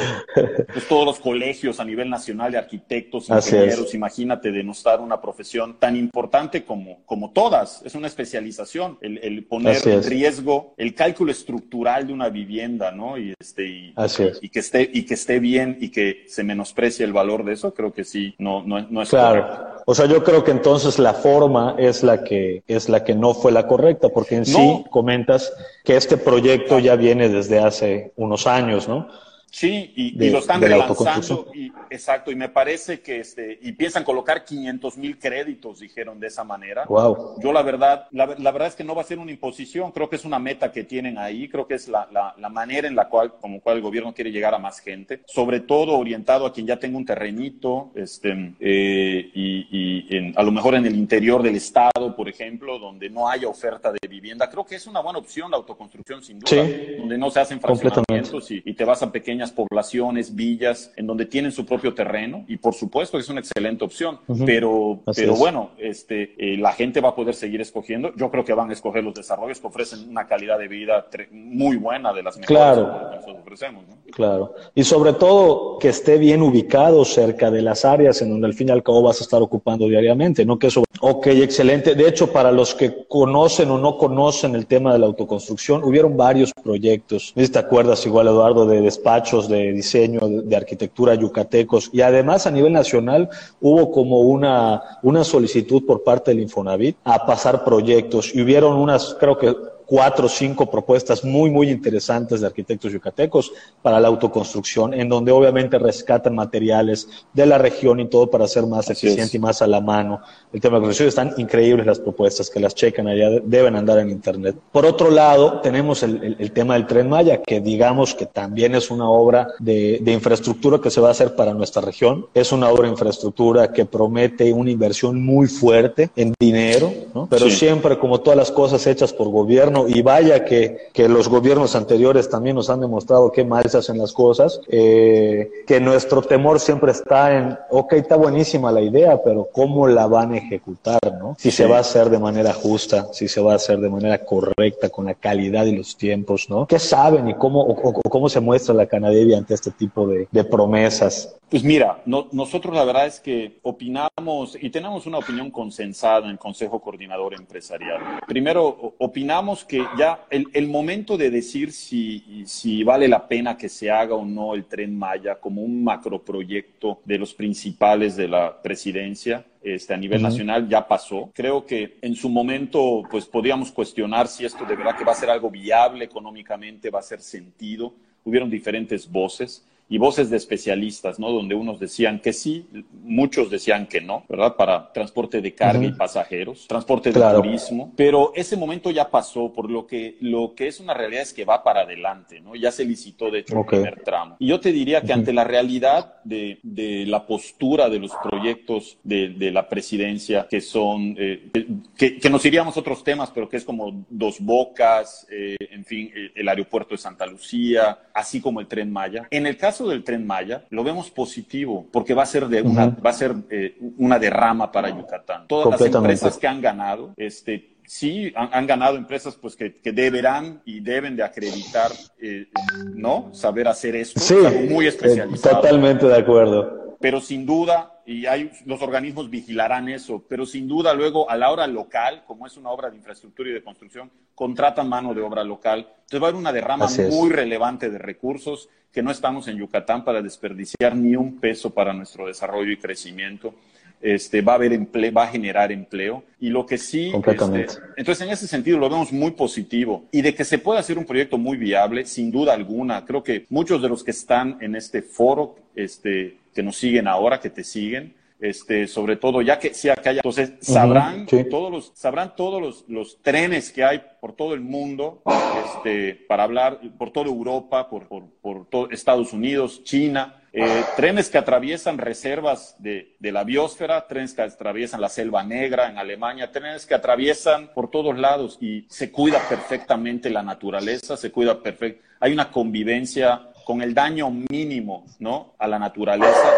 pues, 0.72 0.88
todos 0.88 1.04
los 1.04 1.20
colegios 1.20 1.78
a 1.80 1.84
nivel 1.84 2.08
nacional 2.08 2.52
de 2.52 2.58
arquitectos, 2.58 3.28
ingenieros, 3.28 3.94
imagínate 3.94 4.50
denostar 4.50 4.99
una 5.00 5.20
profesión 5.20 5.76
tan 5.78 5.96
importante 5.96 6.64
como, 6.64 7.02
como 7.06 7.32
todas. 7.32 7.82
Es 7.84 7.94
una 7.94 8.06
especialización, 8.06 8.98
el, 9.00 9.44
poner 9.44 9.76
en 9.86 10.02
riesgo 10.02 10.74
el 10.76 10.94
cálculo 10.94 11.32
estructural 11.32 12.06
de 12.06 12.12
una 12.12 12.28
vivienda, 12.28 12.92
¿no? 12.92 13.18
Y, 13.18 13.34
este, 13.38 13.66
y, 13.66 13.94
y, 14.40 14.48
que 14.48 14.60
esté, 14.60 14.90
y 14.92 15.04
que 15.04 15.14
esté 15.14 15.40
bien 15.40 15.78
y 15.80 15.90
que 15.90 16.24
se 16.28 16.44
menosprecie 16.44 17.04
el 17.04 17.12
valor 17.12 17.44
de 17.44 17.54
eso, 17.54 17.74
creo 17.74 17.92
que 17.92 18.04
sí, 18.04 18.34
no, 18.38 18.62
no, 18.62 18.80
no 18.88 19.02
es 19.02 19.10
claro. 19.10 19.80
O 19.86 19.94
sea, 19.94 20.06
yo 20.06 20.22
creo 20.22 20.44
que 20.44 20.50
entonces 20.50 20.98
la 20.98 21.14
forma 21.14 21.74
es 21.78 22.02
la 22.02 22.22
que, 22.22 22.62
es 22.66 22.88
la 22.88 23.02
que 23.02 23.14
no 23.14 23.34
fue 23.34 23.50
la 23.52 23.66
correcta, 23.66 24.08
porque 24.10 24.36
en 24.36 24.46
sí 24.46 24.84
comentas 24.90 25.52
que 25.84 25.96
este 25.96 26.16
proyecto 26.16 26.78
ya 26.78 26.96
viene 26.96 27.28
desde 27.28 27.58
hace 27.58 28.12
unos 28.16 28.46
años, 28.46 28.88
¿no? 28.88 29.08
Sí, 29.50 29.92
y, 29.96 30.24
y 30.24 30.30
lo 30.30 30.38
están 30.38 30.60
relanzando. 30.60 31.50
Y, 31.54 31.72
exacto, 31.90 32.30
y 32.30 32.36
me 32.36 32.48
parece 32.48 33.00
que 33.00 33.20
este, 33.20 33.58
y 33.60 33.72
piensan 33.72 34.04
colocar 34.04 34.44
500 34.44 34.96
mil 34.96 35.18
créditos, 35.18 35.80
dijeron 35.80 36.20
de 36.20 36.28
esa 36.28 36.44
manera. 36.44 36.84
Wow. 36.86 37.40
Yo 37.42 37.52
la 37.52 37.62
verdad, 37.62 38.06
la, 38.12 38.26
la, 38.38 38.50
verdad 38.52 38.68
es 38.68 38.76
que 38.76 38.84
no 38.84 38.94
va 38.94 39.02
a 39.02 39.04
ser 39.04 39.18
una 39.18 39.32
imposición, 39.32 39.90
creo 39.90 40.08
que 40.08 40.16
es 40.16 40.24
una 40.24 40.38
meta 40.38 40.70
que 40.70 40.84
tienen 40.84 41.18
ahí, 41.18 41.48
creo 41.48 41.66
que 41.66 41.74
es 41.74 41.88
la, 41.88 42.08
la, 42.12 42.34
la, 42.38 42.48
manera 42.48 42.86
en 42.86 42.94
la 42.94 43.08
cual, 43.08 43.34
como 43.40 43.60
cual 43.60 43.76
el 43.76 43.82
gobierno 43.82 44.14
quiere 44.14 44.30
llegar 44.30 44.54
a 44.54 44.58
más 44.58 44.78
gente, 44.78 45.22
sobre 45.26 45.60
todo 45.60 45.98
orientado 45.98 46.46
a 46.46 46.52
quien 46.52 46.66
ya 46.66 46.78
tenga 46.78 46.96
un 46.96 47.04
terrenito, 47.04 47.90
este, 47.96 48.54
eh, 48.60 49.30
y, 49.34 49.66
y 49.70 50.16
en, 50.16 50.32
a 50.36 50.42
lo 50.44 50.52
mejor 50.52 50.76
en 50.76 50.86
el 50.86 50.94
interior 50.94 51.42
del 51.42 51.56
estado, 51.56 52.14
por 52.14 52.28
ejemplo, 52.28 52.78
donde 52.78 53.10
no 53.10 53.28
haya 53.28 53.48
oferta 53.48 53.90
de 53.90 54.08
vivienda. 54.08 54.48
Creo 54.48 54.64
que 54.64 54.76
es 54.76 54.86
una 54.86 55.00
buena 55.00 55.18
opción 55.18 55.50
la 55.50 55.56
autoconstrucción, 55.56 56.22
sin 56.22 56.38
duda, 56.38 56.64
donde 56.98 57.18
no 57.18 57.30
se 57.30 57.40
hacen 57.40 57.60
fraccionamientos 57.60 58.50
y, 58.50 58.62
y 58.64 58.74
te 58.74 58.84
vas 58.84 59.02
a 59.02 59.06
pequeñas 59.40 59.52
poblaciones, 59.52 60.34
villas, 60.34 60.92
en 60.96 61.06
donde 61.06 61.24
tienen 61.24 61.52
su 61.52 61.64
propio 61.64 61.94
terreno 61.94 62.44
y 62.46 62.58
por 62.58 62.74
supuesto 62.74 63.18
es 63.18 63.28
una 63.28 63.40
excelente 63.40 63.84
opción, 63.84 64.18
pero, 64.44 65.00
pero 65.14 65.34
bueno, 65.34 65.70
este, 65.78 66.34
eh, 66.36 66.58
la 66.58 66.72
gente 66.72 67.00
va 67.00 67.10
a 67.10 67.14
poder 67.14 67.34
seguir 67.34 67.60
escogiendo. 67.60 68.12
Yo 68.16 68.30
creo 68.30 68.44
que 68.44 68.52
van 68.52 68.70
a 68.70 68.72
escoger 68.72 69.02
los 69.02 69.14
desarrollos 69.14 69.60
que 69.60 69.66
ofrecen 69.66 70.10
una 70.10 70.26
calidad 70.26 70.58
de 70.58 70.68
vida 70.68 71.06
muy 71.30 71.76
buena 71.76 72.12
de 72.12 72.22
las 72.22 72.36
mejores 72.36 72.58
claro. 72.58 73.10
que 73.10 73.16
nosotros 73.16 73.38
ofrecemos. 73.40 73.84
Claro, 74.12 74.54
y 74.74 74.84
sobre 74.84 75.12
todo 75.14 75.78
que 75.78 75.88
esté 75.88 76.18
bien 76.18 76.42
ubicado 76.42 77.04
cerca 77.04 77.50
de 77.50 77.62
las 77.62 77.84
áreas 77.84 78.20
en 78.20 78.30
donde 78.30 78.46
al 78.46 78.54
fin 78.54 78.68
y 78.68 78.72
al 78.72 78.82
cabo 78.82 79.02
vas 79.02 79.20
a 79.20 79.24
estar 79.24 79.40
ocupando 79.40 79.86
diariamente, 79.88 80.44
no 80.44 80.58
que 80.58 80.66
eso... 80.66 80.84
Ok, 81.02 81.28
excelente. 81.28 81.94
De 81.94 82.06
hecho, 82.06 82.30
para 82.30 82.52
los 82.52 82.74
que 82.74 83.06
conocen 83.08 83.70
o 83.70 83.78
no 83.78 83.96
conocen 83.96 84.54
el 84.54 84.66
tema 84.66 84.92
de 84.92 84.98
la 84.98 85.06
autoconstrucción, 85.06 85.82
hubieron 85.82 86.14
varios 86.14 86.52
proyectos. 86.52 87.32
¿Te 87.34 87.58
acuerdas 87.58 88.04
igual, 88.04 88.28
Eduardo, 88.28 88.66
de 88.66 88.82
despacho 88.82 89.29
de 89.48 89.72
diseño, 89.72 90.20
de 90.22 90.56
arquitectura 90.56 91.14
yucatecos. 91.14 91.90
Y 91.92 92.00
además 92.00 92.46
a 92.46 92.50
nivel 92.50 92.72
nacional 92.72 93.28
hubo 93.60 93.90
como 93.90 94.20
una, 94.20 94.82
una 95.02 95.24
solicitud 95.24 95.84
por 95.86 96.02
parte 96.02 96.30
del 96.30 96.40
Infonavit 96.40 96.96
a 97.04 97.24
pasar 97.26 97.64
proyectos. 97.64 98.34
Y 98.34 98.42
hubieron 98.42 98.76
unas, 98.76 99.16
creo 99.18 99.38
que 99.38 99.54
cuatro 99.90 100.26
o 100.26 100.28
cinco 100.28 100.70
propuestas 100.70 101.24
muy, 101.24 101.50
muy 101.50 101.68
interesantes 101.68 102.40
de 102.40 102.46
arquitectos 102.46 102.92
yucatecos 102.92 103.52
para 103.82 103.98
la 103.98 104.06
autoconstrucción, 104.06 104.94
en 104.94 105.08
donde 105.08 105.32
obviamente 105.32 105.80
rescatan 105.80 106.36
materiales 106.36 107.08
de 107.32 107.44
la 107.44 107.58
región 107.58 107.98
y 107.98 108.06
todo 108.06 108.30
para 108.30 108.46
ser 108.46 108.68
más 108.68 108.88
eficiente 108.88 109.36
y 109.36 109.40
más 109.40 109.62
a 109.62 109.66
la 109.66 109.80
mano. 109.80 110.20
El 110.52 110.60
tema 110.60 110.76
de 110.76 110.82
la 110.82 110.86
construcción 110.86 111.08
están 111.08 111.34
increíbles 111.38 111.84
las 111.86 111.98
propuestas, 111.98 112.48
que 112.50 112.60
las 112.60 112.72
checan 112.76 113.08
allá, 113.08 113.30
deben 113.42 113.74
andar 113.74 113.98
en 113.98 114.10
Internet. 114.10 114.54
Por 114.70 114.86
otro 114.86 115.10
lado, 115.10 115.60
tenemos 115.60 116.04
el, 116.04 116.36
el, 116.38 116.52
tema 116.52 116.74
del 116.74 116.86
Tren 116.86 117.08
Maya, 117.08 117.42
que 117.42 117.60
digamos 117.60 118.14
que 118.14 118.26
también 118.26 118.76
es 118.76 118.92
una 118.92 119.10
obra 119.10 119.48
de, 119.58 119.98
de, 120.00 120.12
infraestructura 120.12 120.80
que 120.80 120.90
se 120.92 121.00
va 121.00 121.08
a 121.08 121.10
hacer 121.10 121.34
para 121.34 121.52
nuestra 121.52 121.82
región. 121.82 122.26
Es 122.32 122.52
una 122.52 122.68
obra 122.68 122.84
de 122.84 122.90
infraestructura 122.90 123.72
que 123.72 123.86
promete 123.86 124.52
una 124.52 124.70
inversión 124.70 125.20
muy 125.20 125.48
fuerte 125.48 126.10
en 126.14 126.32
dinero, 126.38 126.92
¿no? 127.12 127.26
pero 127.28 127.50
siempre 127.50 127.98
como 127.98 128.20
todas 128.20 128.36
las 128.36 128.52
cosas 128.52 128.86
hechas 128.86 129.12
por 129.12 129.30
gobierno, 129.30 129.79
y 129.88 130.02
vaya 130.02 130.44
que, 130.44 130.88
que, 130.92 131.08
los 131.08 131.28
gobiernos 131.28 131.74
anteriores 131.76 132.28
también 132.28 132.56
nos 132.56 132.70
han 132.70 132.80
demostrado 132.80 133.32
qué 133.32 133.44
mal 133.44 133.68
se 133.68 133.78
hacen 133.78 133.98
las 133.98 134.12
cosas, 134.12 134.60
eh, 134.68 135.50
que 135.66 135.80
nuestro 135.80 136.22
temor 136.22 136.60
siempre 136.60 136.92
está 136.92 137.36
en, 137.36 137.58
ok, 137.70 137.94
está 137.94 138.16
buenísima 138.16 138.72
la 138.72 138.80
idea, 138.80 139.20
pero 139.22 139.48
¿cómo 139.52 139.86
la 139.86 140.06
van 140.06 140.32
a 140.32 140.38
ejecutar? 140.38 140.98
¿no? 141.18 141.36
Si 141.38 141.50
se 141.50 141.66
va 141.66 141.78
a 141.78 141.80
hacer 141.80 142.10
de 142.10 142.18
manera 142.18 142.52
justa, 142.52 143.08
si 143.12 143.28
se 143.28 143.40
va 143.40 143.52
a 143.52 143.56
hacer 143.56 143.78
de 143.80 143.88
manera 143.88 144.24
correcta, 144.24 144.88
con 144.88 145.06
la 145.06 145.14
calidad 145.14 145.64
y 145.64 145.76
los 145.76 145.96
tiempos, 145.96 146.48
¿no? 146.48 146.66
¿Qué 146.66 146.78
saben 146.78 147.28
y 147.28 147.34
cómo, 147.34 147.60
o, 147.60 147.92
cómo 147.92 148.28
se 148.28 148.40
muestra 148.40 148.74
la 148.74 148.86
Canadevia 148.86 149.38
ante 149.38 149.54
este 149.54 149.70
tipo 149.70 150.06
de, 150.06 150.28
de 150.30 150.44
promesas? 150.44 151.34
Pues 151.50 151.64
mira, 151.64 152.00
no, 152.06 152.28
nosotros 152.30 152.72
la 152.76 152.84
verdad 152.84 153.08
es 153.08 153.18
que 153.18 153.58
opinamos 153.62 154.56
y 154.60 154.70
tenemos 154.70 155.06
una 155.06 155.18
opinión 155.18 155.50
consensada 155.50 156.26
en 156.26 156.30
el 156.30 156.38
Consejo 156.38 156.80
Coordinador 156.80 157.34
Empresarial. 157.34 158.20
Primero, 158.28 158.94
opinamos 158.98 159.64
que 159.64 159.84
ya 159.98 160.26
el, 160.30 160.46
el 160.52 160.68
momento 160.68 161.16
de 161.16 161.28
decir 161.28 161.72
si, 161.72 162.44
si, 162.46 162.84
vale 162.84 163.08
la 163.08 163.26
pena 163.26 163.56
que 163.56 163.68
se 163.68 163.90
haga 163.90 164.14
o 164.14 164.24
no 164.24 164.54
el 164.54 164.66
tren 164.66 164.96
Maya 164.96 165.40
como 165.40 165.62
un 165.62 165.82
macroproyecto 165.82 167.00
de 167.04 167.18
los 167.18 167.34
principales 167.34 168.14
de 168.14 168.28
la 168.28 168.62
presidencia, 168.62 169.44
este, 169.60 169.92
a 169.92 169.96
nivel 169.96 170.22
nacional 170.22 170.68
ya 170.68 170.86
pasó. 170.86 171.32
Creo 171.34 171.66
que 171.66 171.98
en 172.00 172.14
su 172.14 172.28
momento, 172.28 173.02
pues 173.10 173.26
podíamos 173.26 173.72
cuestionar 173.72 174.28
si 174.28 174.44
esto 174.44 174.64
de 174.64 174.76
verdad 174.76 174.96
que 174.96 175.04
va 175.04 175.10
a 175.10 175.16
ser 175.16 175.30
algo 175.30 175.50
viable 175.50 176.04
económicamente, 176.04 176.90
va 176.90 177.00
a 177.00 177.02
ser 177.02 177.20
sentido. 177.20 177.92
Hubieron 178.22 178.48
diferentes 178.48 179.10
voces 179.10 179.66
y 179.90 179.98
voces 179.98 180.30
de 180.30 180.36
especialistas, 180.36 181.18
¿no? 181.18 181.30
Donde 181.32 181.56
unos 181.56 181.80
decían 181.80 182.20
que 182.20 182.32
sí, 182.32 182.66
muchos 183.02 183.50
decían 183.50 183.88
que 183.88 184.00
no, 184.00 184.24
¿verdad? 184.28 184.54
Para 184.54 184.92
transporte 184.92 185.42
de 185.42 185.52
carga 185.52 185.84
y 185.84 185.92
pasajeros, 185.92 186.68
transporte 186.68 187.10
de 187.10 187.20
turismo, 187.20 187.92
pero 187.96 188.32
ese 188.36 188.56
momento 188.56 188.92
ya 188.92 189.10
pasó, 189.10 189.52
por 189.52 189.68
lo 189.68 189.88
que 189.88 190.16
lo 190.20 190.54
que 190.54 190.68
es 190.68 190.78
una 190.78 190.94
realidad 190.94 191.22
es 191.22 191.34
que 191.34 191.44
va 191.44 191.64
para 191.64 191.80
adelante, 191.80 192.40
¿no? 192.40 192.54
Ya 192.54 192.70
se 192.70 192.84
licitó, 192.84 193.32
de 193.32 193.40
hecho, 193.40 193.58
el 193.58 193.66
primer 193.66 194.02
tramo. 194.04 194.36
Y 194.38 194.46
yo 194.46 194.60
te 194.60 194.70
diría 194.70 195.02
que 195.02 195.12
ante 195.12 195.32
la 195.32 195.42
realidad 195.42 196.14
de, 196.22 196.60
de, 196.62 197.04
la 197.06 197.26
postura 197.26 197.88
de 197.88 197.98
los 197.98 198.12
proyectos 198.22 198.98
de, 199.02 199.30
de 199.30 199.50
la 199.50 199.68
presidencia, 199.68 200.46
que 200.48 200.60
son, 200.60 201.16
eh, 201.18 201.50
que, 201.96 202.18
que, 202.18 202.30
nos 202.30 202.44
iríamos 202.44 202.76
a 202.76 202.80
otros 202.80 203.02
temas, 203.02 203.30
pero 203.30 203.48
que 203.48 203.56
es 203.56 203.64
como 203.64 204.04
Dos 204.08 204.38
Bocas, 204.38 205.26
eh, 205.30 205.56
en 205.58 205.84
fin, 205.84 206.12
el 206.34 206.48
aeropuerto 206.48 206.94
de 206.94 206.98
Santa 206.98 207.26
Lucía, 207.26 207.98
así 208.14 208.40
como 208.40 208.60
el 208.60 208.68
Tren 208.68 208.92
Maya. 208.92 209.26
En 209.30 209.46
el 209.46 209.56
caso 209.56 209.79
caso 209.80 209.90
del 209.90 210.04
tren 210.04 210.26
Maya, 210.26 210.64
lo 210.70 210.84
vemos 210.84 211.10
positivo, 211.10 211.86
porque 211.90 212.12
va 212.12 212.24
a 212.24 212.26
ser, 212.26 212.48
de 212.48 212.60
una, 212.62 212.88
va 212.88 213.10
a 213.10 213.14
ser 213.14 213.34
eh, 213.50 213.78
una 213.98 214.18
derrama 214.18 214.70
para 214.70 214.90
Yucatán. 214.90 215.46
Todas 215.46 215.80
las 215.80 215.94
empresas 215.94 216.36
que 216.36 216.46
han 216.46 216.60
ganado, 216.60 217.14
este, 217.16 217.76
sí 217.86 218.32
han, 218.36 218.66
ganado 218.66 218.96
empresas 218.96 219.36
pues 219.36 219.56
que, 219.56 219.72
deberán 219.92 220.60
y 220.66 220.80
deben 220.80 221.16
de 221.16 221.22
acreditar, 221.22 221.90
eh, 222.20 222.48
¿no? 222.94 223.30
Saber 223.32 223.68
hacer 223.68 223.96
esto, 223.96 224.20
sí, 224.20 224.34
muy 224.68 224.84
eh, 224.84 224.88
especializado. 224.88 225.56
totalmente 225.56 226.06
de 226.06 226.16
acuerdo. 226.16 226.96
Pero 227.00 227.20
sin 227.20 227.46
duda, 227.46 227.99
y 228.10 228.26
hay, 228.26 228.50
los 228.66 228.82
organismos 228.82 229.30
vigilarán 229.30 229.88
eso, 229.88 230.24
pero 230.28 230.44
sin 230.44 230.66
duda 230.66 230.92
luego 230.94 231.30
a 231.30 231.36
la 231.36 231.52
hora 231.52 231.68
local, 231.68 232.24
como 232.26 232.44
es 232.44 232.56
una 232.56 232.70
obra 232.70 232.90
de 232.90 232.96
infraestructura 232.96 233.50
y 233.50 233.52
de 233.52 233.62
construcción, 233.62 234.10
contratan 234.34 234.88
mano 234.88 235.14
de 235.14 235.22
obra 235.22 235.44
local. 235.44 235.86
Entonces 235.88 236.20
va 236.20 236.26
a 236.26 236.30
haber 236.30 236.40
una 236.40 236.52
derrama 236.52 236.88
muy 237.08 237.30
relevante 237.30 237.88
de 237.88 237.98
recursos 237.98 238.68
que 238.90 239.00
no 239.00 239.12
estamos 239.12 239.46
en 239.46 239.58
Yucatán 239.58 240.04
para 240.04 240.22
desperdiciar 240.22 240.96
ni 240.96 241.14
un 241.14 241.38
peso 241.38 241.70
para 241.72 241.92
nuestro 241.92 242.26
desarrollo 242.26 242.72
y 242.72 242.78
crecimiento 242.78 243.54
este, 244.00 244.40
va 244.40 244.52
a 244.52 244.54
haber 244.56 244.72
empleo, 244.72 245.12
va 245.12 245.24
a 245.24 245.28
generar 245.28 245.70
empleo. 245.70 246.24
Y 246.38 246.48
lo 246.48 246.66
que 246.66 246.78
sí, 246.78 247.12
este, 247.14 247.66
entonces 247.96 248.26
en 248.26 248.32
ese 248.32 248.46
sentido 248.46 248.78
lo 248.78 248.88
vemos 248.88 249.12
muy 249.12 249.32
positivo. 249.32 250.04
Y 250.10 250.22
de 250.22 250.34
que 250.34 250.44
se 250.44 250.58
pueda 250.58 250.80
hacer 250.80 250.98
un 250.98 251.04
proyecto 251.04 251.38
muy 251.38 251.56
viable, 251.56 252.04
sin 252.06 252.30
duda 252.30 252.54
alguna. 252.54 253.04
Creo 253.04 253.22
que 253.22 253.46
muchos 253.50 253.82
de 253.82 253.88
los 253.88 254.02
que 254.02 254.10
están 254.10 254.58
en 254.60 254.74
este 254.74 255.02
foro, 255.02 255.56
este, 255.74 256.38
que 256.54 256.62
nos 256.62 256.76
siguen 256.76 257.08
ahora, 257.08 257.40
que 257.40 257.50
te 257.50 257.64
siguen, 257.64 258.14
este, 258.40 258.86
sobre 258.86 259.16
todo 259.16 259.42
ya 259.42 259.58
que 259.58 259.74
sea 259.74 259.96
que 259.96 260.08
haya, 260.08 260.18
entonces 260.20 260.54
sabrán 260.60 261.26
todos 261.50 261.70
los, 261.70 261.92
sabrán 261.94 262.34
todos 262.34 262.60
los, 262.60 262.84
los, 262.88 263.20
trenes 263.22 263.70
que 263.70 263.84
hay 263.84 264.00
por 264.20 264.32
todo 264.34 264.54
el 264.54 264.60
mundo, 264.60 265.22
este, 265.66 266.14
para 266.14 266.44
hablar 266.44 266.80
por 266.96 267.10
toda 267.10 267.26
Europa, 267.26 267.88
por, 267.90 268.08
por, 268.08 268.24
por 268.40 268.66
todo 268.66 268.90
Estados 268.90 269.34
Unidos, 269.34 269.84
China, 269.84 270.40
eh, 270.52 270.82
trenes 270.96 271.30
que 271.30 271.38
atraviesan 271.38 271.98
reservas 271.98 272.74
de, 272.78 273.14
la 273.20 273.44
biosfera, 273.44 274.08
trenes 274.08 274.34
que 274.34 274.42
atraviesan 274.42 275.00
la 275.00 275.08
selva 275.08 275.44
negra 275.44 275.88
en 275.88 275.98
Alemania, 275.98 276.50
trenes 276.50 276.86
que 276.86 276.94
atraviesan 276.94 277.68
por 277.72 277.88
todos 277.90 278.18
lados 278.18 278.58
y 278.60 278.84
se 278.88 279.12
cuida 279.12 279.38
perfectamente 279.48 280.28
la 280.28 280.42
naturaleza, 280.42 281.16
se 281.16 281.30
cuida 281.30 281.62
perfecto. 281.62 282.04
Hay 282.18 282.32
una 282.32 282.50
convivencia 282.50 283.49
con 283.70 283.82
el 283.82 283.94
daño 283.94 284.32
mínimo, 284.50 285.06
¿no? 285.20 285.54
A 285.56 285.68
la 285.68 285.78
naturaleza 285.78 286.52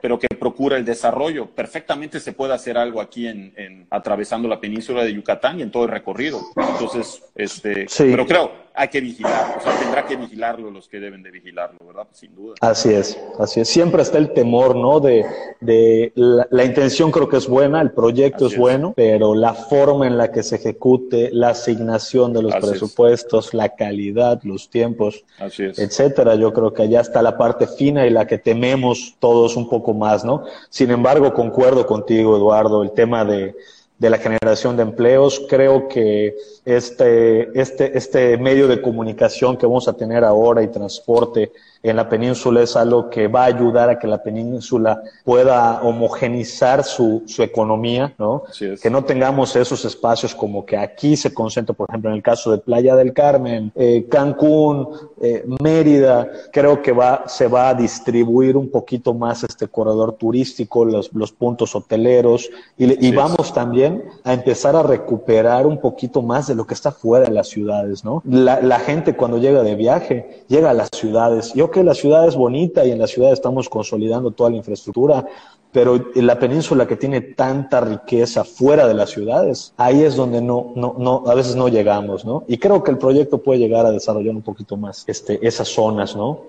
pero 0.00 0.18
que 0.18 0.28
procura 0.28 0.76
el 0.76 0.84
desarrollo. 0.84 1.46
Perfectamente 1.46 2.20
se 2.20 2.32
puede 2.32 2.54
hacer 2.54 2.78
algo 2.78 3.00
aquí 3.00 3.26
en, 3.26 3.86
atravesando 3.90 4.46
la 4.46 4.60
península 4.60 5.02
de 5.02 5.12
Yucatán 5.12 5.58
y 5.58 5.62
en 5.62 5.72
todo 5.72 5.84
el 5.84 5.90
recorrido. 5.90 6.40
Entonces, 6.56 7.20
este, 7.34 7.86
pero 7.96 8.24
creo, 8.24 8.52
hay 8.78 8.88
que 8.88 9.00
vigilar, 9.00 9.56
o 9.58 9.60
sea, 9.60 9.76
tendrá 9.76 10.06
que 10.06 10.14
vigilarlo 10.14 10.70
los 10.70 10.88
que 10.88 11.00
deben 11.00 11.20
de 11.20 11.32
vigilarlo, 11.32 11.78
¿verdad? 11.84 12.06
sin 12.12 12.32
duda. 12.32 12.54
Así 12.60 12.90
es, 12.90 13.18
así 13.40 13.60
es. 13.60 13.68
Siempre 13.68 14.02
está 14.02 14.18
el 14.18 14.32
temor, 14.32 14.76
¿no? 14.76 15.00
De, 15.00 15.26
de 15.60 16.12
la, 16.14 16.64
intención 16.64 17.10
creo 17.10 17.28
que 17.28 17.38
es 17.38 17.48
buena, 17.48 17.80
el 17.80 17.90
proyecto 17.90 18.46
es, 18.46 18.56
bueno, 18.56 18.92
pero 18.94 19.34
la 19.34 19.52
forma 19.52 20.06
en 20.06 20.16
la 20.16 20.30
que 20.30 20.44
se 20.44 20.56
ejecute, 20.56 21.30
la 21.32 21.50
asignación 21.50 22.32
de 22.32 22.42
los 22.42 22.54
presupuestos, 22.54 23.52
la 23.52 23.74
calidad, 23.74 24.40
los 24.44 24.70
tiempos, 24.70 25.24
etcétera, 25.40 26.36
yo 26.36 26.52
creo 26.52 26.72
que 26.72 26.82
allá 26.82 27.00
está 27.00 27.20
la 27.20 27.36
parte 27.36 27.66
fina 27.66 28.06
y 28.06 28.10
la 28.10 28.28
que 28.28 28.38
tememos 28.38 29.16
todos 29.18 29.56
un 29.56 29.68
poco 29.68 29.92
más, 29.92 30.24
¿no? 30.24 30.44
Sin 30.70 30.92
embargo, 30.92 31.34
concuerdo 31.34 31.84
contigo, 31.84 32.36
Eduardo, 32.36 32.84
el 32.84 32.92
tema 32.92 33.24
de, 33.24 33.56
de 33.98 34.10
la 34.10 34.18
generación 34.18 34.76
de 34.76 34.82
empleos. 34.82 35.44
Creo 35.48 35.88
que 35.88 36.36
este, 36.64 37.60
este, 37.60 37.96
este 37.96 38.38
medio 38.38 38.68
de 38.68 38.80
comunicación 38.80 39.56
que 39.56 39.66
vamos 39.66 39.88
a 39.88 39.94
tener 39.94 40.24
ahora 40.24 40.62
y 40.62 40.68
transporte 40.68 41.52
en 41.82 41.94
la 41.94 42.08
península 42.08 42.62
es 42.62 42.74
algo 42.74 43.08
que 43.08 43.28
va 43.28 43.42
a 43.42 43.46
ayudar 43.46 43.88
a 43.88 43.98
que 43.98 44.08
la 44.08 44.20
península 44.20 45.00
pueda 45.24 45.80
homogenizar 45.82 46.82
su, 46.82 47.22
su 47.26 47.42
economía, 47.42 48.14
¿no? 48.18 48.42
Que 48.82 48.90
no 48.90 49.04
tengamos 49.04 49.54
esos 49.54 49.84
espacios 49.84 50.34
como 50.34 50.66
que 50.66 50.76
aquí 50.76 51.16
se 51.16 51.32
concentra, 51.32 51.74
por 51.74 51.88
ejemplo, 51.88 52.10
en 52.10 52.16
el 52.16 52.22
caso 52.22 52.50
de 52.50 52.58
Playa 52.58 52.96
del 52.96 53.12
Carmen, 53.12 53.70
eh, 53.76 54.06
Cancún, 54.10 54.88
eh, 55.20 55.44
Mérida, 55.62 56.28
creo 56.52 56.82
que 56.82 56.90
va, 56.90 57.24
se 57.28 57.46
va 57.46 57.68
a 57.68 57.74
distribuir 57.74 58.56
un 58.56 58.70
poquito 58.70 59.14
más 59.14 59.44
este 59.44 59.68
corredor 59.68 60.14
turístico, 60.14 60.84
los, 60.84 61.12
los 61.14 61.30
puntos 61.30 61.76
hoteleros, 61.76 62.50
y, 62.76 63.06
y 63.06 63.12
vamos 63.12 63.54
también 63.54 63.87
a 64.24 64.32
empezar 64.32 64.76
a 64.76 64.82
recuperar 64.82 65.66
un 65.66 65.80
poquito 65.80 66.22
más 66.22 66.46
de 66.46 66.54
lo 66.54 66.66
que 66.66 66.74
está 66.74 66.92
fuera 66.92 67.26
de 67.26 67.32
las 67.32 67.48
ciudades, 67.48 68.04
¿no? 68.04 68.22
La, 68.24 68.60
la 68.60 68.80
gente 68.80 69.14
cuando 69.14 69.38
llega 69.38 69.62
de 69.62 69.74
viaje, 69.74 70.44
llega 70.48 70.70
a 70.70 70.74
las 70.74 70.90
ciudades. 70.90 71.52
Yo 71.54 71.70
que 71.70 71.82
la 71.84 71.94
ciudad 71.94 72.26
es 72.26 72.36
bonita 72.36 72.84
y 72.84 72.90
en 72.90 72.98
la 72.98 73.06
ciudad 73.06 73.32
estamos 73.32 73.68
consolidando 73.68 74.30
toda 74.30 74.50
la 74.50 74.56
infraestructura, 74.56 75.26
pero 75.72 76.12
en 76.14 76.26
la 76.26 76.38
península 76.38 76.86
que 76.86 76.96
tiene 76.96 77.20
tanta 77.20 77.80
riqueza 77.80 78.44
fuera 78.44 78.86
de 78.88 78.94
las 78.94 79.10
ciudades, 79.10 79.74
ahí 79.76 80.02
es 80.02 80.16
donde 80.16 80.40
no, 80.40 80.72
no, 80.74 80.94
no, 80.98 81.24
a 81.26 81.34
veces 81.34 81.56
no 81.56 81.68
llegamos, 81.68 82.24
¿no? 82.24 82.44
Y 82.48 82.58
creo 82.58 82.82
que 82.82 82.90
el 82.90 82.98
proyecto 82.98 83.38
puede 83.42 83.60
llegar 83.60 83.84
a 83.84 83.90
desarrollar 83.90 84.34
un 84.34 84.42
poquito 84.42 84.76
más 84.76 85.04
este, 85.06 85.46
esas 85.46 85.68
zonas, 85.68 86.16
¿no? 86.16 86.42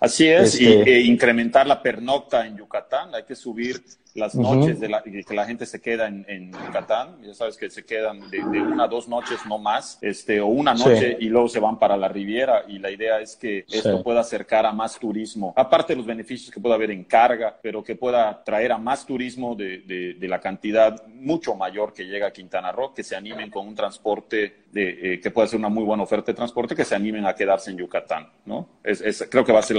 Así 0.00 0.26
es, 0.28 0.60
y 0.60 0.66
este 0.66 0.96
e 0.96 1.00
incrementar 1.02 1.66
la 1.66 1.82
pernocta 1.82 2.46
en 2.46 2.56
Yucatán, 2.56 3.14
hay 3.14 3.24
que 3.24 3.34
subir 3.34 3.82
las 4.14 4.34
noches 4.36 4.78
de, 4.78 4.88
la, 4.88 5.02
que 5.02 5.34
la 5.34 5.44
gente 5.44 5.66
se 5.66 5.80
queda 5.80 6.06
en, 6.06 6.24
en, 6.28 6.52
Yucatán, 6.52 7.20
ya 7.22 7.34
sabes 7.34 7.56
que 7.56 7.68
se 7.68 7.84
quedan 7.84 8.30
de, 8.30 8.40
una 8.40 8.84
a 8.84 8.88
dos 8.88 9.08
noches 9.08 9.40
no 9.48 9.58
más, 9.58 9.98
este, 10.00 10.40
o 10.40 10.46
una 10.46 10.72
noche 10.72 11.16
y 11.18 11.28
luego 11.28 11.48
se 11.48 11.58
van 11.58 11.78
para 11.78 11.96
la 11.96 12.08
Riviera 12.08 12.64
y 12.68 12.78
la 12.78 12.90
idea 12.90 13.20
es 13.20 13.34
que 13.34 13.64
esto 13.68 14.02
pueda 14.04 14.20
acercar 14.20 14.66
a 14.66 14.72
más 14.72 14.98
turismo, 14.98 15.52
aparte 15.56 15.94
de 15.94 15.96
los 15.96 16.06
beneficios 16.06 16.52
que 16.52 16.60
pueda 16.60 16.76
haber 16.76 16.92
en 16.92 17.04
carga, 17.04 17.58
pero 17.60 17.82
que 17.82 17.96
pueda 17.96 18.42
traer 18.44 18.72
a 18.72 18.78
más 18.78 19.04
turismo 19.04 19.56
de, 19.56 20.14
de 20.18 20.28
la 20.28 20.40
cantidad 20.40 21.04
mucho 21.08 21.54
mayor 21.54 21.92
que 21.92 22.04
llega 22.04 22.28
a 22.28 22.32
Quintana 22.32 22.70
Roo, 22.70 22.94
que 22.94 23.02
se 23.02 23.16
animen 23.16 23.50
con 23.50 23.66
un 23.66 23.74
transporte 23.74 24.64
de, 24.72 25.14
eh, 25.14 25.20
que 25.20 25.30
pueda 25.30 25.48
ser 25.48 25.58
una 25.58 25.68
muy 25.68 25.84
buena 25.84 26.02
oferta 26.02 26.32
de 26.32 26.36
transporte, 26.36 26.74
que 26.74 26.84
se 26.84 26.94
animen 26.94 27.24
a 27.26 27.34
quedarse 27.34 27.70
en 27.70 27.78
Yucatán, 27.78 28.28
¿no? 28.44 28.68
Es, 28.82 29.26
creo 29.30 29.44
que 29.44 29.52
va 29.52 29.60
a 29.60 29.62
ser 29.62 29.76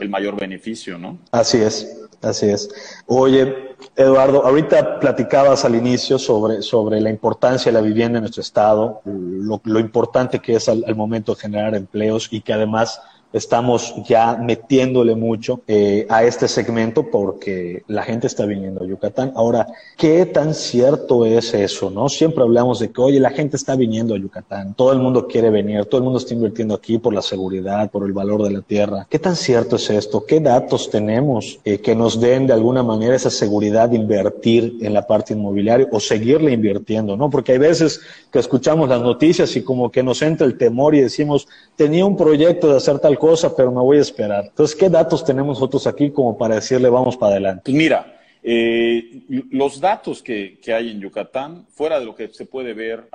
el 0.00 0.08
mayor 0.08 0.38
beneficio, 0.38 0.98
¿no? 0.98 1.18
Así 1.30 1.58
es, 1.58 2.08
así 2.20 2.50
es. 2.50 2.68
Oye, 3.06 3.63
Eduardo, 3.96 4.44
ahorita 4.44 4.98
platicabas 4.98 5.64
al 5.64 5.74
inicio 5.74 6.18
sobre, 6.18 6.62
sobre 6.62 7.00
la 7.00 7.10
importancia 7.10 7.70
de 7.70 7.78
la 7.78 7.84
vivienda 7.84 8.18
en 8.18 8.22
nuestro 8.22 8.40
estado, 8.40 9.02
lo, 9.04 9.78
importante 9.78 10.40
que 10.40 10.56
es 10.56 10.68
al, 10.68 10.94
momento 10.96 11.34
de 11.34 11.40
generar 11.40 11.74
empleos 11.74 12.28
y 12.30 12.40
que 12.40 12.52
además 12.52 13.00
estamos 13.34 13.94
ya 14.06 14.36
metiéndole 14.36 15.16
mucho 15.16 15.60
eh, 15.66 16.06
a 16.08 16.24
este 16.24 16.46
segmento 16.46 17.10
porque 17.10 17.82
la 17.88 18.04
gente 18.04 18.28
está 18.28 18.46
viniendo 18.46 18.84
a 18.84 18.86
Yucatán. 18.86 19.32
Ahora, 19.34 19.66
¿qué 19.96 20.24
tan 20.24 20.54
cierto 20.54 21.26
es 21.26 21.52
eso? 21.52 21.90
¿No? 21.90 22.08
Siempre 22.08 22.44
hablamos 22.44 22.78
de 22.78 22.90
que, 22.90 23.00
oye, 23.00 23.18
la 23.18 23.30
gente 23.30 23.56
está 23.56 23.74
viniendo 23.74 24.14
a 24.14 24.18
Yucatán, 24.18 24.74
todo 24.74 24.92
el 24.92 25.00
mundo 25.00 25.26
quiere 25.26 25.50
venir, 25.50 25.84
todo 25.86 25.98
el 25.98 26.04
mundo 26.04 26.20
está 26.20 26.32
invirtiendo 26.32 26.74
aquí 26.74 26.98
por 26.98 27.12
la 27.12 27.22
seguridad, 27.22 27.90
por 27.90 28.06
el 28.06 28.12
valor 28.12 28.44
de 28.44 28.52
la 28.52 28.60
tierra. 28.62 29.06
¿Qué 29.10 29.18
tan 29.18 29.34
cierto 29.34 29.76
es 29.76 29.90
esto? 29.90 30.24
¿Qué 30.24 30.38
datos 30.38 30.88
tenemos 30.88 31.58
eh, 31.64 31.78
que 31.78 31.96
nos 31.96 32.20
den 32.20 32.46
de 32.46 32.52
alguna 32.52 32.84
manera 32.84 33.16
esa 33.16 33.30
seguridad 33.30 33.88
de 33.88 33.96
invertir 33.96 34.78
en 34.80 34.94
la 34.94 35.06
parte 35.06 35.34
inmobiliaria 35.34 35.88
o 35.90 35.98
seguirle 35.98 36.52
invirtiendo? 36.52 37.16
¿no? 37.16 37.28
Porque 37.30 37.52
hay 37.52 37.58
veces 37.58 38.00
que 38.30 38.38
escuchamos 38.38 38.88
las 38.88 39.02
noticias 39.02 39.56
y 39.56 39.62
como 39.62 39.90
que 39.90 40.04
nos 40.04 40.22
entra 40.22 40.46
el 40.46 40.56
temor 40.56 40.94
y 40.94 41.00
decimos, 41.00 41.48
tenía 41.76 42.04
un 42.06 42.16
proyecto 42.16 42.68
de 42.68 42.76
hacer 42.76 43.00
tal 43.00 43.18
cosa, 43.18 43.23
pero 43.56 43.70
me 43.70 43.80
voy 43.80 43.98
a 43.98 44.02
esperar. 44.02 44.44
Entonces, 44.46 44.76
¿qué 44.76 44.88
datos 44.88 45.24
tenemos 45.24 45.58
nosotros 45.58 45.86
aquí 45.86 46.10
como 46.10 46.36
para 46.36 46.56
decirle 46.56 46.88
vamos 46.88 47.16
para 47.16 47.32
adelante? 47.32 47.62
Pues 47.64 47.76
mira, 47.76 48.06
eh, 48.46 49.22
los 49.50 49.80
datos 49.80 50.22
que, 50.22 50.58
hay 50.66 50.90
en 50.90 51.00
Yucatán, 51.00 51.66
fuera 51.70 51.98
de 51.98 52.04
lo 52.04 52.14
que 52.14 52.28
se 52.28 52.44
puede 52.44 52.74
ver, 52.74 53.08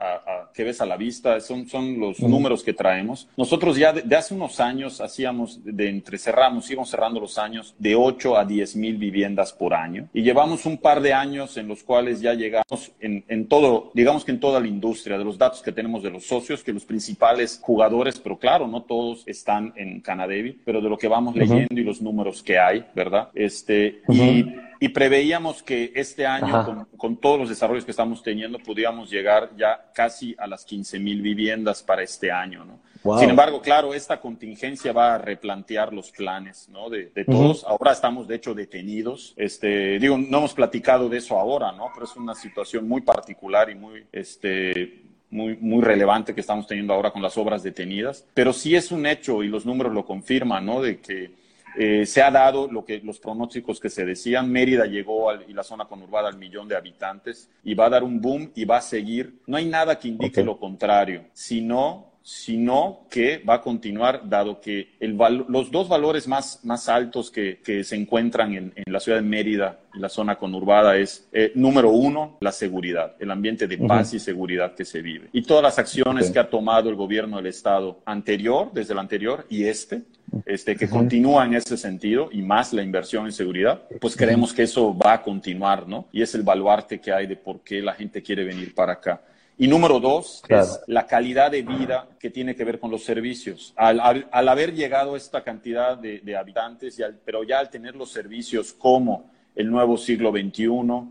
que 0.56 0.64
ves 0.64 0.82
a 0.82 0.88
la 0.88 0.98
vista, 0.98 1.40
son, 1.40 1.68
son 1.68 2.00
los 2.00 2.20
números 2.20 2.64
que 2.64 2.74
traemos. 2.74 3.28
Nosotros 3.38 3.78
ya 3.78 3.94
de, 3.94 4.16
hace 4.16 4.34
unos 4.34 4.60
años 4.60 5.00
hacíamos, 5.02 5.64
de 5.64 5.88
entre 5.88 6.18
cerramos, 6.18 6.70
íbamos 6.72 6.90
cerrando 6.90 7.20
los 7.20 7.38
años 7.38 7.76
de 7.78 7.96
8 7.96 8.38
a 8.38 8.44
10 8.44 8.76
mil 8.78 8.98
viviendas 8.98 9.54
por 9.54 9.76
año. 9.76 10.10
Y 10.14 10.24
llevamos 10.24 10.66
un 10.66 10.78
par 10.78 11.00
de 11.00 11.14
años 11.14 11.58
en 11.58 11.68
los 11.68 11.84
cuales 11.84 12.22
ya 12.22 12.34
llegamos 12.34 12.92
en, 13.00 13.24
en 13.28 13.48
todo, 13.48 13.92
digamos 13.94 14.26
que 14.26 14.32
en 14.32 14.40
toda 14.40 14.60
la 14.60 14.68
industria, 14.68 15.20
de 15.20 15.26
los 15.26 15.38
datos 15.38 15.62
que 15.62 15.72
tenemos 15.72 16.02
de 16.02 16.10
los 16.10 16.26
socios, 16.26 16.64
que 16.64 16.74
los 16.74 16.86
principales 16.86 17.60
jugadores, 17.62 18.20
pero 18.20 18.40
claro, 18.40 18.68
no 18.68 18.82
todos 18.82 19.28
están 19.28 19.74
en 19.76 20.02
Canadevi, 20.02 20.60
pero 20.66 20.82
de 20.82 20.90
lo 20.90 20.98
que 20.98 21.08
vamos 21.08 21.36
leyendo 21.36 21.80
y 21.80 21.84
los 21.84 22.02
números 22.02 22.42
que 22.42 22.58
hay, 22.58 22.84
¿verdad? 22.96 23.30
Este, 23.36 24.02
y 24.10 24.44
y 24.80 24.90
preveíamos 24.90 25.62
que 25.62 25.92
este 25.94 26.26
año, 26.26 26.88
con, 26.96 27.18
todos 27.18 27.40
los 27.40 27.50
desarrollos 27.50 27.84
que 27.84 27.92
estamos 27.92 28.24
teniendo, 28.24 28.60
pudiéramos 28.60 29.10
llegar 29.10 29.52
ya 29.58 29.92
casi 29.94 30.36
a 30.40 30.48
las 30.48 30.64
15 30.64 31.00
mil 31.00 31.22
viviendas 31.22 31.84
para 31.84 32.02
este 32.02 32.32
año, 32.32 32.64
¿no? 32.64 32.80
Sin 33.18 33.30
embargo, 33.30 33.62
claro, 33.62 33.94
esta 33.94 34.20
contingencia 34.20 34.92
va 34.92 35.16
a 35.16 35.18
replantear 35.18 35.94
los 35.94 36.12
planes, 36.12 36.68
¿no? 36.70 36.90
De, 36.90 37.06
todos. 37.26 37.64
Ahora 37.64 37.94
estamos, 37.94 38.28
de 38.28 38.36
hecho, 38.36 38.54
detenidos. 38.54 39.34
Este, 39.38 40.00
digo, 40.00 40.18
no 40.18 40.40
hemos 40.40 40.54
platicado 40.54 41.08
de 41.08 41.18
eso 41.18 41.40
ahora, 41.40 41.72
¿no? 41.72 41.90
Pero 41.94 42.06
es 42.06 42.16
una 42.18 42.36
situación 42.36 42.88
muy 42.90 43.02
particular 43.02 43.70
y 43.70 43.76
muy, 43.76 44.06
este, 44.12 45.02
muy, 45.30 45.56
muy 45.56 45.82
relevante 45.82 46.36
que 46.36 46.42
estamos 46.42 46.68
teniendo 46.68 46.94
ahora 46.94 47.12
con 47.12 47.22
las 47.22 47.38
obras 47.38 47.64
detenidas. 47.64 48.26
Pero 48.34 48.52
sí 48.52 48.76
es 48.76 48.92
un 48.92 49.06
hecho 49.06 49.44
y 49.44 49.48
los 49.48 49.66
números 49.66 49.94
lo 49.94 50.06
confirman, 50.06 50.66
¿no? 50.66 50.82
De 50.82 51.00
que 51.00 51.39
eh, 51.82 52.06
se 52.06 52.22
ha 52.22 52.30
dado 52.30 52.70
lo 52.70 52.84
que 52.84 53.00
los 53.00 53.20
pronósticos 53.20 53.80
que 53.80 53.90
se 53.90 54.04
decían. 54.04 54.52
Mérida 54.52 54.86
llegó 54.86 55.34
y 55.48 55.54
la 55.54 55.64
zona 55.64 55.86
conurbada 55.86 56.28
al 56.28 56.38
millón 56.38 56.68
de 56.68 56.76
habitantes 56.76 57.50
y 57.64 57.74
va 57.74 57.86
a 57.86 57.90
dar 57.90 58.04
un 58.04 58.20
boom 58.20 58.52
y 58.54 58.66
va 58.66 58.80
a 58.80 58.82
seguir. 58.82 59.40
No 59.48 59.56
hay 59.56 59.66
nada 59.66 59.98
que 59.98 60.10
indique 60.10 60.44
lo 60.44 60.60
contrario, 60.60 61.28
sino 61.32 62.09
sino 62.30 63.08
que 63.10 63.40
va 63.40 63.56
a 63.56 63.62
continuar, 63.62 64.30
dado 64.30 64.62
que 64.62 64.90
el 65.00 65.18
los 65.48 65.72
dos 65.72 65.90
valores 65.90 66.28
más, 66.28 66.60
más 66.64 66.88
altos 66.88 67.32
que, 67.32 67.58
que 67.58 67.84
se 67.84 67.96
encuentran 67.96 68.54
en, 68.54 68.72
en, 68.76 68.94
la 68.94 69.00
ciudad 69.00 69.18
de 69.18 69.24
Mérida 69.24 69.80
y 69.96 70.00
la 70.00 70.10
zona 70.10 70.36
conurbada 70.36 70.96
es, 70.96 71.28
eh, 71.32 71.52
número 71.56 71.90
uno, 71.90 72.38
la 72.42 72.52
seguridad, 72.52 73.16
el 73.20 73.32
ambiente 73.32 73.68
de 73.68 73.80
paz 73.80 74.14
y 74.14 74.20
seguridad 74.20 74.76
que 74.76 74.86
se 74.86 75.02
vive. 75.02 75.30
Y 75.34 75.42
todas 75.42 75.64
las 75.64 75.80
acciones 75.80 76.30
que 76.30 76.38
ha 76.38 76.48
tomado 76.48 76.92
el 76.92 76.96
gobierno 76.96 77.38
del 77.38 77.48
Estado 77.48 78.00
anterior, 78.06 78.70
desde 78.74 78.94
el 78.94 79.00
anterior 79.00 79.48
y 79.50 79.64
este, 79.64 80.04
este, 80.46 80.76
que 80.76 80.88
continúa 80.88 81.48
en 81.48 81.56
ese 81.56 81.78
sentido 81.78 82.30
y 82.32 82.44
más 82.44 82.74
la 82.74 82.84
inversión 82.84 83.26
en 83.26 83.32
seguridad, 83.32 83.82
pues 84.00 84.16
creemos 84.16 84.54
que 84.54 84.62
eso 84.62 84.96
va 84.96 85.14
a 85.14 85.24
continuar, 85.24 85.88
¿no? 85.88 86.06
Y 86.12 86.22
es 86.22 86.36
el 86.36 86.44
baluarte 86.44 87.02
que 87.02 87.12
hay 87.12 87.26
de 87.26 87.38
por 87.38 87.62
qué 87.62 87.82
la 87.82 87.96
gente 87.96 88.22
quiere 88.22 88.44
venir 88.44 88.76
para 88.76 88.94
acá. 88.94 89.20
Y 89.62 89.68
número 89.68 90.00
dos 90.00 90.42
es 90.48 90.80
la 90.88 91.06
calidad 91.06 91.52
de 91.52 91.64
vida 91.64 92.08
que 92.18 92.30
tiene 92.30 92.56
que 92.56 92.64
ver 92.64 92.80
con 92.80 92.90
los 92.90 93.04
servicios. 93.04 93.74
Al, 93.76 94.26
haber 94.32 94.74
llegado 94.74 95.18
esta 95.18 95.44
cantidad 95.44 95.98
de, 95.98 96.38
habitantes, 96.38 96.98
y 96.98 97.04
pero 97.26 97.44
ya 97.44 97.60
al 97.60 97.70
tener 97.70 97.94
los 97.94 98.10
servicios 98.10 98.72
como 98.72 99.30
el 99.54 99.70
nuevo 99.70 99.98
siglo 99.98 100.32
XXI, 100.32 100.70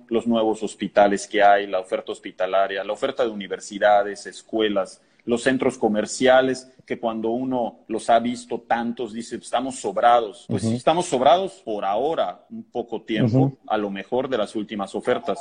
los 0.09 0.27
nuevos 0.27 0.63
hospitales 0.63 1.29
que 1.29 1.43
hay, 1.43 1.67
la 1.67 1.79
oferta 1.79 2.11
hospitalaria, 2.11 2.83
la 2.83 2.95
oferta 2.95 3.23
de 3.23 3.29
universidades, 3.29 4.25
escuelas, 4.25 5.03
los 5.27 5.43
centros 5.43 5.77
comerciales, 5.77 6.73
que 6.87 6.99
cuando 6.99 7.29
uno 7.29 7.81
los 7.87 8.09
ha 8.09 8.19
visto 8.19 8.63
tantos, 8.67 9.13
dice, 9.13 9.37
estamos 9.37 9.79
sobrados. 9.79 10.47
Pues 10.49 10.63
sí, 10.63 10.75
estamos 10.75 11.05
sobrados 11.05 11.61
por 11.63 11.85
ahora, 11.85 12.47
un 12.49 12.65
poco 12.65 13.03
tiempo, 13.03 13.59
a 13.67 13.77
lo 13.77 13.91
mejor 13.91 14.27
de 14.27 14.39
las 14.39 14.57
últimas 14.57 14.95
ofertas. 14.95 15.39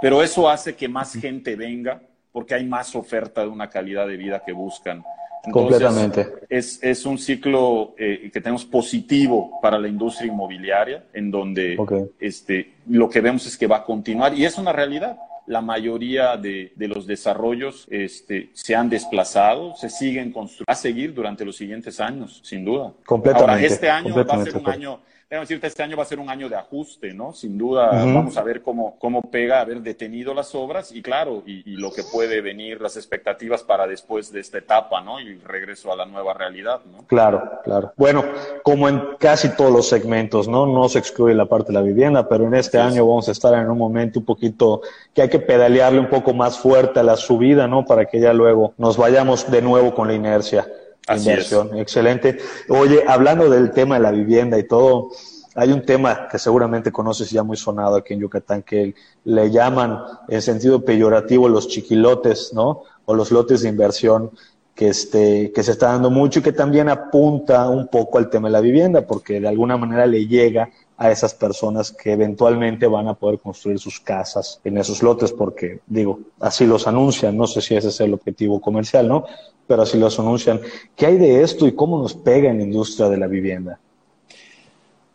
Pero 0.00 0.22
eso 0.22 0.48
hace 0.48 0.76
que 0.76 0.86
más 0.86 1.14
gente 1.14 1.56
venga, 1.56 2.00
porque 2.34 2.52
hay 2.56 2.66
más 2.66 2.96
oferta 2.96 3.42
de 3.42 3.46
una 3.46 3.70
calidad 3.70 4.08
de 4.08 4.16
vida 4.16 4.42
que 4.44 4.50
buscan. 4.50 5.04
Completamente. 5.52 6.26
Es, 6.48 6.82
es, 6.82 7.06
un 7.06 7.16
ciclo 7.16 7.94
eh, 7.96 8.28
que 8.32 8.40
tenemos 8.40 8.64
positivo 8.64 9.60
para 9.62 9.78
la 9.78 9.86
industria 9.86 10.32
inmobiliaria, 10.32 11.04
en 11.12 11.30
donde 11.30 11.78
este, 12.18 12.74
lo 12.88 13.08
que 13.08 13.20
vemos 13.20 13.46
es 13.46 13.56
que 13.56 13.68
va 13.68 13.76
a 13.76 13.84
continuar 13.84 14.34
y 14.34 14.44
es 14.44 14.58
una 14.58 14.72
realidad. 14.72 15.16
La 15.46 15.60
mayoría 15.60 16.36
de, 16.36 16.72
de 16.74 16.88
los 16.88 17.06
desarrollos 17.06 17.86
este, 17.88 18.50
se 18.52 18.74
han 18.74 18.90
desplazado, 18.90 19.76
se 19.76 19.88
siguen 19.88 20.32
construyendo, 20.32 20.64
va 20.68 20.72
a 20.72 20.76
seguir 20.76 21.14
durante 21.14 21.44
los 21.44 21.54
siguientes 21.54 22.00
años, 22.00 22.40
sin 22.42 22.64
duda. 22.64 22.94
Completamente. 23.06 23.52
Ahora, 23.52 23.64
este 23.64 23.88
año 23.88 24.12
va 24.12 24.34
a 24.34 24.44
ser 24.44 24.56
un 24.56 24.68
año 24.68 25.00
Déjame 25.34 25.46
decirte, 25.46 25.66
este 25.66 25.82
año 25.82 25.96
va 25.96 26.04
a 26.04 26.06
ser 26.06 26.20
un 26.20 26.30
año 26.30 26.48
de 26.48 26.54
ajuste, 26.54 27.12
¿no? 27.12 27.32
Sin 27.32 27.58
duda, 27.58 27.90
vamos 27.90 28.36
a 28.36 28.42
ver 28.44 28.62
cómo, 28.62 28.94
cómo 29.00 29.20
pega 29.20 29.60
haber 29.60 29.80
detenido 29.80 30.32
las 30.32 30.54
obras 30.54 30.92
y 30.92 31.02
claro, 31.02 31.42
y, 31.44 31.74
lo 31.74 31.92
que 31.92 32.04
puede 32.04 32.40
venir, 32.40 32.80
las 32.80 32.96
expectativas 32.96 33.64
para 33.64 33.88
después 33.88 34.30
de 34.30 34.38
esta 34.38 34.58
etapa, 34.58 35.00
¿no? 35.00 35.18
Y 35.18 35.38
regreso 35.38 35.92
a 35.92 35.96
la 35.96 36.06
nueva 36.06 36.34
realidad, 36.34 36.82
¿no? 36.88 37.04
Claro, 37.08 37.50
claro. 37.64 37.92
Bueno, 37.96 38.24
como 38.62 38.88
en 38.88 39.02
casi 39.18 39.48
todos 39.56 39.72
los 39.72 39.88
segmentos, 39.88 40.46
¿no? 40.46 40.66
No 40.66 40.88
se 40.88 41.00
excluye 41.00 41.34
la 41.34 41.46
parte 41.46 41.72
de 41.72 41.80
la 41.80 41.82
vivienda, 41.82 42.28
pero 42.28 42.46
en 42.46 42.54
este 42.54 42.78
año 42.78 43.04
vamos 43.04 43.28
a 43.28 43.32
estar 43.32 43.54
en 43.54 43.68
un 43.68 43.76
momento 43.76 44.20
un 44.20 44.24
poquito 44.24 44.82
que 45.12 45.22
hay 45.22 45.28
que 45.28 45.40
pedalearle 45.40 45.98
un 45.98 46.10
poco 46.10 46.32
más 46.32 46.60
fuerte 46.60 47.00
a 47.00 47.02
la 47.02 47.16
subida, 47.16 47.66
¿no? 47.66 47.84
Para 47.84 48.04
que 48.04 48.20
ya 48.20 48.32
luego 48.32 48.72
nos 48.78 48.96
vayamos 48.96 49.50
de 49.50 49.62
nuevo 49.62 49.96
con 49.96 50.06
la 50.06 50.14
inercia. 50.14 50.64
Inversión. 51.08 51.76
Excelente. 51.78 52.38
Oye, 52.68 53.04
hablando 53.06 53.50
del 53.50 53.72
tema 53.72 53.96
de 53.96 54.00
la 54.00 54.10
vivienda 54.10 54.58
y 54.58 54.64
todo, 54.64 55.10
hay 55.54 55.70
un 55.70 55.84
tema 55.84 56.28
que 56.28 56.38
seguramente 56.38 56.90
conoces 56.90 57.30
ya 57.30 57.42
muy 57.42 57.56
sonado 57.56 57.96
aquí 57.96 58.14
en 58.14 58.20
Yucatán, 58.20 58.62
que 58.62 58.94
le 59.24 59.50
llaman 59.50 60.00
en 60.28 60.42
sentido 60.42 60.84
peyorativo 60.84 61.48
los 61.48 61.68
chiquilotes, 61.68 62.52
¿no? 62.54 62.82
O 63.04 63.14
los 63.14 63.30
lotes 63.30 63.62
de 63.62 63.68
inversión 63.68 64.30
que, 64.74 64.88
este, 64.88 65.52
que 65.52 65.62
se 65.62 65.72
está 65.72 65.92
dando 65.92 66.10
mucho 66.10 66.40
y 66.40 66.42
que 66.42 66.52
también 66.52 66.88
apunta 66.88 67.68
un 67.68 67.86
poco 67.86 68.18
al 68.18 68.30
tema 68.30 68.48
de 68.48 68.52
la 68.52 68.60
vivienda, 68.60 69.06
porque 69.06 69.40
de 69.40 69.48
alguna 69.48 69.76
manera 69.76 70.06
le 70.06 70.26
llega 70.26 70.70
a 70.96 71.10
esas 71.10 71.34
personas 71.34 71.90
que 71.90 72.12
eventualmente 72.12 72.86
van 72.86 73.08
a 73.08 73.14
poder 73.14 73.40
construir 73.40 73.78
sus 73.78 73.98
casas 73.98 74.60
en 74.64 74.78
esos 74.78 75.02
lotes, 75.02 75.32
porque 75.32 75.80
digo, 75.86 76.20
así 76.40 76.66
los 76.66 76.86
anuncian, 76.86 77.36
no 77.36 77.46
sé 77.46 77.60
si 77.60 77.74
ese 77.74 77.88
es 77.88 78.00
el 78.00 78.14
objetivo 78.14 78.60
comercial, 78.60 79.08
¿no? 79.08 79.24
Pero 79.66 79.82
así 79.82 79.98
los 79.98 80.18
anuncian. 80.18 80.60
¿Qué 80.94 81.06
hay 81.06 81.18
de 81.18 81.42
esto 81.42 81.66
y 81.66 81.74
cómo 81.74 82.00
nos 82.00 82.14
pega 82.14 82.50
en 82.50 82.58
la 82.58 82.64
industria 82.64 83.08
de 83.08 83.16
la 83.16 83.26
vivienda? 83.26 83.80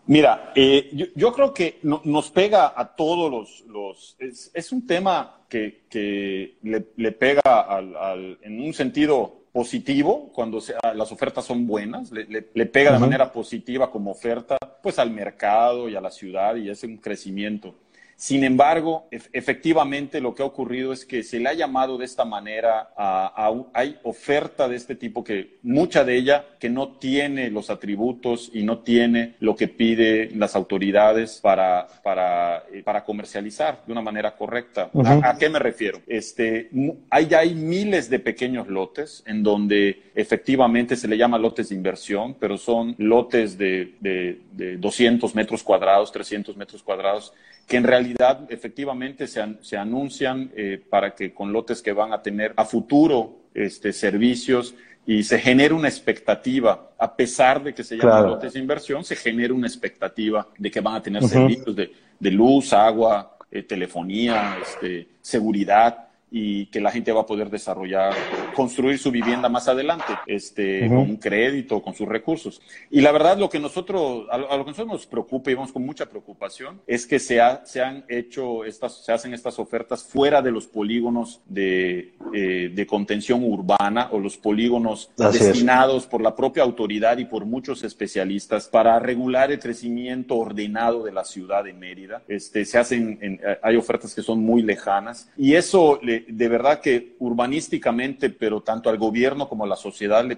Mira, 0.07 0.51
eh, 0.55 1.11
yo, 1.15 1.31
creo 1.31 1.53
que 1.53 1.79
nos 1.83 2.31
pega 2.31 2.73
a 2.75 2.95
todos 2.95 3.63
los... 3.67 4.17
es, 4.19 4.71
un 4.71 4.87
tema 4.87 5.43
que, 5.47 5.83
que 5.87 6.57
le, 6.63 7.11
pega 7.11 7.41
al, 7.43 8.39
en 8.41 8.59
un 8.59 8.73
sentido 8.73 9.38
positivo 9.59 10.29
cuando 10.31 10.63
las 10.95 11.11
ofertas 11.11 11.43
son 11.43 11.67
buenas, 11.67 12.13
le, 12.13 12.65
pega 12.65 12.93
de 12.93 12.99
manera 12.99 13.29
positiva 13.29 13.91
como 13.91 14.11
oferta 14.11 14.57
pues 14.81 14.97
al 14.99 15.11
mercado 15.11 15.89
y 15.89 15.97
a 15.97 16.01
la 16.01 16.11
ciudad 16.11 16.55
y 16.55 16.69
es 16.69 16.81
un 16.85 16.95
crecimiento. 16.95 17.75
Sin 18.19 18.43
embargo, 18.43 19.07
efectivamente 19.11 20.19
lo 20.19 20.35
que 20.35 20.43
ha 20.43 20.45
ocurrido 20.45 20.91
es 20.91 21.05
que 21.05 21.23
se 21.23 21.39
le 21.39 21.47
ha 21.47 21.53
llamado 21.53 21.97
de 21.97 22.03
esta 22.03 22.25
manera 22.25 22.89
a, 22.97 23.49
hay 23.73 23.97
oferta 24.03 24.67
de 24.67 24.75
este 24.75 24.95
tipo 24.95 25.23
que 25.23 25.59
mucha 25.63 26.03
de 26.03 26.17
ella 26.17 26.45
que 26.59 26.69
no 26.69 26.97
tiene 26.97 27.49
los 27.49 27.69
atributos 27.69 28.51
y 28.53 28.63
no 28.63 28.79
tiene 28.79 29.35
lo 29.39 29.55
que 29.55 29.69
pide 29.69 30.31
las 30.35 30.57
autoridades 30.57 31.39
para, 31.41 31.87
para, 32.03 32.65
eh, 32.73 32.83
para 32.83 33.05
comercializar 33.05 33.83
de 33.85 33.93
una 33.93 34.01
manera 34.01 34.35
correcta. 34.35 34.91
¿A, 35.23 35.37
qué 35.37 35.47
me 35.47 35.59
refiero? 35.59 36.01
Este, 36.05 36.69
hay, 37.09 37.33
hay 37.33 37.55
miles 37.55 38.09
de 38.09 38.19
pequeños 38.19 38.67
lotes 38.67 39.23
en 39.27 39.43
donde 39.43 40.11
efectivamente 40.13 40.97
se 40.97 41.07
le 41.07 41.17
llama 41.17 41.37
lotes 41.37 41.69
de 41.69 41.75
inversión, 41.75 42.35
pero 42.37 42.57
son 42.57 42.95
lotes 42.97 43.57
de, 43.57 43.95
de, 44.01 44.41
de 44.51 44.75
200 44.75 45.33
metros 45.35 45.63
cuadrados, 45.63 46.11
300 46.11 46.57
metros 46.57 46.83
cuadrados 46.83 47.31
que 47.69 47.77
en 47.77 47.83
realidad 47.83 48.08
efectivamente 48.49 49.27
se, 49.27 49.77
anuncian 49.77 50.51
eh, 50.55 50.81
para 50.89 51.13
que 51.15 51.33
con 51.33 51.51
lotes 51.51 51.81
que 51.81 51.93
van 51.93 52.13
a 52.13 52.21
tener 52.21 52.53
a 52.55 52.65
futuro 52.65 53.39
este, 53.53 53.93
servicios 53.93 54.75
y 55.05 55.23
se 55.23 55.39
genera 55.39 55.73
una 55.73 55.87
expectativa, 55.87 56.91
a 56.97 57.15
pesar 57.15 57.63
de 57.63 57.73
que 57.73 57.83
se 57.83 57.97
llaman 57.97 58.27
lotes 58.27 58.53
de 58.53 58.59
inversión, 58.59 59.03
se 59.03 59.15
genera 59.15 59.53
una 59.53 59.67
expectativa 59.67 60.47
de 60.57 60.69
que 60.69 60.81
van 60.81 60.95
a 60.95 61.01
tener 61.01 61.23
servicios 61.23 61.75
de, 61.75 62.31
luz, 62.31 62.73
agua, 62.73 63.37
eh, 63.49 63.63
telefonía, 63.63 64.57
este, 64.61 65.07
seguridad 65.21 66.09
y 66.29 66.67
que 66.67 66.79
la 66.79 66.91
gente 66.91 67.11
va 67.11 67.21
a 67.21 67.25
poder 67.25 67.49
desarrollar, 67.49 68.13
construir 68.53 68.97
su 68.99 69.11
vivienda 69.11 69.49
más 69.49 69.67
adelante, 69.67 70.13
este, 70.27 70.87
con 70.87 70.97
un 70.97 71.17
crédito, 71.17 71.81
con 71.81 71.93
sus 71.93 72.07
recursos. 72.07 72.61
Y 72.89 73.01
la 73.01 73.11
verdad, 73.11 73.37
lo 73.37 73.49
que 73.49 73.59
nosotros, 73.59 74.27
a 74.31 74.37
lo, 74.37 74.47
que 74.65 74.71
nosotros 74.71 74.87
nos 74.87 75.05
preocupa 75.05 75.51
y 75.51 75.55
vamos 75.55 75.71
con 75.71 75.85
mucha 75.85 76.07
preocupación, 76.07 76.81
es 76.87 77.05
que 77.05 77.19
se, 77.19 77.39
se 77.63 77.81
han 77.81 78.05
hecho 78.07 78.65
estas, 78.65 79.03
se 79.03 79.11
hacen 79.11 79.33
estas 79.33 79.59
ofertas 79.59 80.03
fuera 80.03 80.41
de 80.41 80.51
los 80.51 80.67
polígonos 80.67 81.41
de, 81.45 82.13
eh, 82.33 82.71
de 82.73 82.87
contención 82.87 83.43
urbana 83.43 84.09
o 84.11 84.19
los 84.19 84.37
polígonos 84.37 85.11
destinados 85.17 86.05
por 86.05 86.21
la 86.21 86.35
propia 86.35 86.63
autoridad 86.63 87.17
y 87.17 87.25
por 87.25 87.45
muchos 87.45 87.83
especialistas 87.83 88.67
para 88.67 88.99
regular 88.99 89.51
el 89.51 89.59
crecimiento 89.59 90.35
ordenado 90.35 91.03
de 91.03 91.11
la 91.11 91.23
ciudad 91.23 91.63
de 91.63 91.73
Mérida. 91.73 92.23
Este, 92.27 92.65
se 92.65 92.77
hacen, 92.77 93.39
hay 93.61 93.75
ofertas 93.75 94.13
que 94.13 94.21
son 94.21 94.39
muy 94.39 94.61
lejanas 94.61 95.29
y 95.37 95.53
eso 95.55 95.99
de 96.01 96.47
verdad 96.47 96.81
que 96.81 97.15
urbanísticamente, 97.19 98.29
pero 98.39 98.61
tanto 98.61 98.89
al 98.89 98.97
gobierno 98.97 99.49
como 99.49 99.65
a 99.65 99.67
la 99.67 99.75
sociedad 99.75 100.23
le, 100.23 100.37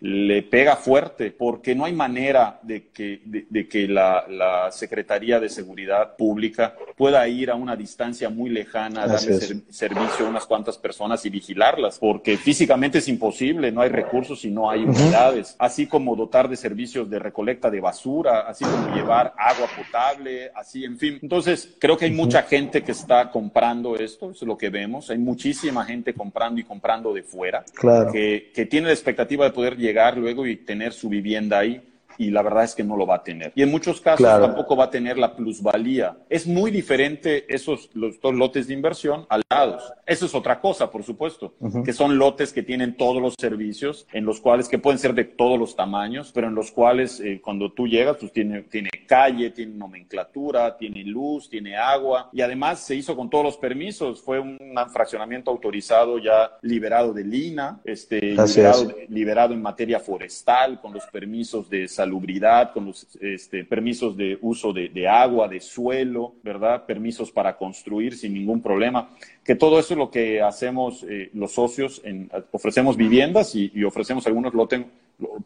le, 0.00 0.42
pega 0.42 0.76
fuerte, 0.76 1.30
porque 1.30 1.74
no 1.74 1.84
hay 1.84 1.92
manera 1.92 2.58
de 2.62 2.88
que, 2.88 3.20
de, 3.24 3.68
que 3.68 3.86
la, 3.86 4.70
Secretaría 4.70 5.38
de 5.38 5.48
Seguridad 5.48 6.16
Pública 6.16 6.74
pueda 6.96 7.26
ir 7.28 7.50
a 7.50 7.54
una 7.54 7.76
distancia 7.76 8.30
muy 8.30 8.50
lejana, 8.50 9.04
a 9.04 9.06
darle 9.06 9.38
servicio 9.70 10.26
a 10.26 10.30
unas 10.30 10.46
cuantas 10.46 10.78
personas 10.78 11.24
y 11.26 11.30
vigilarlas, 11.30 11.98
porque 11.98 12.36
físicamente 12.36 12.98
es 12.98 13.08
imposible, 13.08 13.70
no 13.70 13.82
hay 13.82 13.90
recursos 13.90 14.44
y 14.44 14.50
no 14.50 14.70
hay 14.70 14.84
unidades, 14.84 15.54
así 15.58 15.86
como 15.86 16.16
dotar 16.16 16.48
de 16.48 16.56
servicios 16.56 17.10
de 17.10 17.18
recolecta 17.18 17.70
de 17.70 17.80
basura, 17.80 18.40
así 18.48 18.64
como 18.64 18.94
llevar 18.94 19.34
agua 19.36 19.68
potable, 19.76 20.50
así, 20.54 20.84
en 20.84 20.96
fin. 20.98 21.18
Entonces, 21.20 21.76
creo 21.78 21.96
que 21.96 22.06
hay 22.06 22.12
mucha 22.12 22.42
gente 22.42 22.82
que 22.82 22.92
está 22.92 23.30
comprando 23.30 23.96
esto, 23.96 24.32
lo 24.42 24.56
que 24.56 24.70
vemos. 24.70 25.10
Hay 25.10 25.18
muchísima 25.18 25.84
gente 25.84 26.14
comprando 26.14 26.61
y 26.62 26.64
comprando 26.64 27.12
de 27.12 27.22
fuera, 27.22 27.64
que, 28.10 28.50
que 28.54 28.66
tiene 28.66 28.86
la 28.86 28.92
expectativa 28.92 29.44
de 29.44 29.50
poder 29.52 29.76
llegar 29.76 30.16
luego 30.16 30.46
y 30.46 30.56
tener 30.56 30.92
su 30.92 31.08
vivienda 31.08 31.58
ahí. 31.58 31.82
Y 32.18 32.30
la 32.30 32.42
verdad 32.42 32.64
es 32.64 32.74
que 32.74 32.84
no 32.84 32.96
lo 32.96 33.06
va 33.06 33.16
a 33.16 33.22
tener. 33.22 33.52
Y 33.54 33.62
en 33.62 33.70
muchos 33.70 34.00
casos 34.00 34.26
tampoco 34.26 34.76
va 34.76 34.84
a 34.84 34.90
tener 34.90 35.18
la 35.18 35.34
plusvalía. 35.36 36.16
Es 36.28 36.46
muy 36.46 36.70
diferente 36.70 37.52
esos 37.52 37.90
los 37.94 38.20
dos 38.20 38.34
lotes 38.34 38.66
de 38.66 38.74
inversión 38.74 39.26
al 39.28 39.42
lados. 39.48 39.92
Eso 40.06 40.26
es 40.26 40.34
otra 40.34 40.60
cosa, 40.60 40.90
por 40.90 41.02
supuesto, 41.04 41.54
que 41.84 41.92
son 41.92 42.18
lotes 42.18 42.52
que 42.52 42.62
tienen 42.62 42.96
todos 42.96 43.22
los 43.22 43.34
servicios, 43.38 44.06
en 44.12 44.24
los 44.24 44.40
cuales, 44.40 44.68
que 44.68 44.78
pueden 44.78 44.98
ser 44.98 45.14
de 45.14 45.24
todos 45.24 45.58
los 45.58 45.76
tamaños, 45.76 46.32
pero 46.34 46.48
en 46.48 46.54
los 46.54 46.70
cuales 46.70 47.20
eh, 47.20 47.40
cuando 47.42 47.72
tú 47.72 47.86
llegas, 47.86 48.16
pues 48.18 48.32
tiene, 48.32 48.62
tiene 48.62 48.90
calle, 49.06 49.50
tiene 49.50 49.74
nomenclatura, 49.74 50.76
tiene 50.76 51.04
luz, 51.04 51.48
tiene 51.48 51.76
agua, 51.76 52.30
y 52.32 52.40
además 52.40 52.80
se 52.80 52.94
hizo 52.94 53.16
con 53.16 53.30
todos 53.30 53.44
los 53.44 53.56
permisos. 53.56 54.22
Fue 54.22 54.38
un 54.38 54.58
fraccionamiento 54.92 55.50
autorizado 55.50 56.18
ya 56.18 56.56
liberado 56.62 57.12
de 57.12 57.24
Lina, 57.24 57.80
este, 57.84 58.20
liberado, 58.20 58.94
liberado, 59.08 59.54
en 59.54 59.62
materia 59.62 60.00
forestal, 60.00 60.80
con 60.80 60.92
los 60.92 61.06
permisos 61.06 61.68
de 61.68 61.88
salubridad, 62.02 62.72
con 62.72 62.86
los 62.86 63.06
este, 63.20 63.64
permisos 63.64 64.16
de 64.16 64.36
uso 64.42 64.72
de, 64.72 65.08
agua, 65.08 65.46
de 65.46 65.60
suelo, 65.60 66.34
¿verdad? 66.42 66.84
Permisos 66.84 67.30
para 67.30 67.56
construir 67.56 68.16
sin 68.16 68.34
ningún 68.34 68.60
problema. 68.60 69.10
Que 69.44 69.54
todo 69.54 69.78
eso 69.78 69.94
es 69.94 69.98
lo 69.98 70.10
que 70.10 70.42
hacemos 70.42 71.04
eh, 71.08 71.30
los 71.34 71.52
socios, 71.52 72.00
en, 72.04 72.28
ofrecemos 72.50 72.96
viviendas 72.96 73.54
y, 73.54 73.84
ofrecemos 73.84 74.26
algunos 74.26 74.52
lotes, 74.52 74.84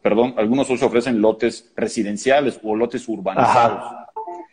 perdón, 0.01 0.33
algunos 0.37 0.65
socios 0.65 0.87
ofrecen 0.87 1.21
lotes 1.21 1.71
residenciales 1.75 2.59
o 2.63 2.75
lotes 2.75 3.07
urbanizados. 3.07 3.93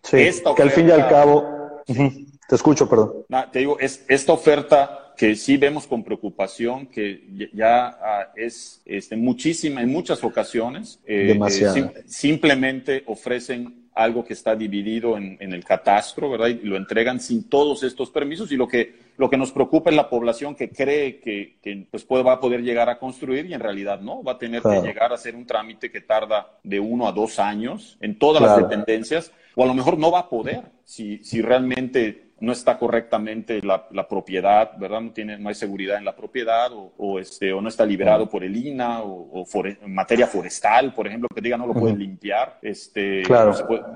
Sí, 0.03 0.19
que 0.55 0.63
al 0.63 0.71
fin 0.71 0.89
y 0.89 0.91
al 0.91 1.09
cabo, 1.09 1.43
te 1.87 2.55
escucho, 2.55 2.87
perdón. 2.87 3.25
te 3.51 3.61
digo, 3.61 3.79
es, 3.79 4.05
esta 4.09 4.35
oferta 4.35 5.04
que 5.17 5.37
sí 5.37 5.57
vemos 5.57 5.87
con 5.87 6.03
preocupación 6.03 6.87
que 6.87 7.49
ya 7.53 7.87
ah, 7.87 8.33
es 8.37 8.83
este, 8.85 9.17
muchísima, 9.17 9.83
en 9.83 9.91
muchas 9.91 10.25
ocasiones, 10.25 11.01
eh, 11.07 11.39
eh 11.39 12.05
simplemente 12.07 13.03
ofrecen 13.07 13.85
algo 13.95 14.25
que 14.25 14.33
está 14.33 14.57
dividido 14.57 15.17
en, 15.17 15.37
en, 15.39 15.53
el 15.53 15.65
catastro, 15.65 16.29
¿verdad? 16.29 16.49
Y 16.49 16.55
lo 16.67 16.77
entregan 16.77 17.21
sin 17.21 17.49
todos 17.49 17.85
estos 17.85 18.11
permisos 18.11 18.51
y 18.51 18.57
lo 18.57 18.67
que, 18.67 18.97
lo 19.17 19.31
que 19.31 19.37
nos 19.37 19.53
preocupa 19.53 19.91
es 19.91 19.97
la 19.97 20.11
población 20.11 20.57
que 20.57 20.71
cree 20.71 21.21
que, 21.21 21.59
que 21.63 21.87
pues 21.89 22.05
puede, 22.05 22.25
va 22.25 22.33
a 22.33 22.41
poder 22.41 22.63
llegar 22.63 22.89
a 22.89 22.99
construir 22.99 23.47
y 23.47 23.55
en 23.55 23.61
realidad 23.61 24.01
no, 24.01 24.25
va 24.25 24.33
a 24.33 24.39
tener 24.39 24.63
que 24.63 24.81
llegar 24.81 25.13
a 25.13 25.15
hacer 25.15 25.37
un 25.37 25.47
trámite 25.47 25.93
que 25.93 26.01
tarda 26.01 26.59
de 26.65 26.81
uno 26.81 27.07
a 27.07 27.13
dos 27.13 27.39
años 27.39 27.97
en 28.01 28.19
todas 28.19 28.43
las 28.43 28.57
dependencias 28.57 29.31
o 29.55 29.63
a 29.63 29.67
lo 29.67 29.75
mejor 29.75 29.97
no 29.97 30.11
va 30.11 30.21
a 30.21 30.29
poder 30.29 30.63
si, 30.85 31.23
si 31.23 31.41
realmente 31.41 32.24
no 32.41 32.53
está 32.53 32.79
correctamente 32.79 33.61
la, 33.63 34.09
propiedad, 34.09 34.77
¿verdad? 34.77 35.01
No, 35.01 35.13
tiene, 35.13 35.39
no 35.39 35.49
hay 35.49 35.55
seguridad 35.55 35.99
en 35.99 36.05
la 36.05 36.15
propiedad 36.15 36.71
o, 36.73 37.19
este, 37.19 37.53
o 37.53 37.61
no 37.61 37.69
está 37.69 37.87
liberado 37.87 38.29
por 38.29 38.45
el 38.45 38.57
INA 38.57 39.03
o, 39.03 39.47
en 39.65 39.95
materia 39.95 40.27
forestal, 40.27 40.93
por 40.93 41.07
ejemplo, 41.07 41.29
que 41.35 41.41
diga 41.41 41.57
no 41.57 41.67
lo 41.67 41.75
pueden 41.75 41.99
limpiar, 41.99 42.59
este, 42.63 43.23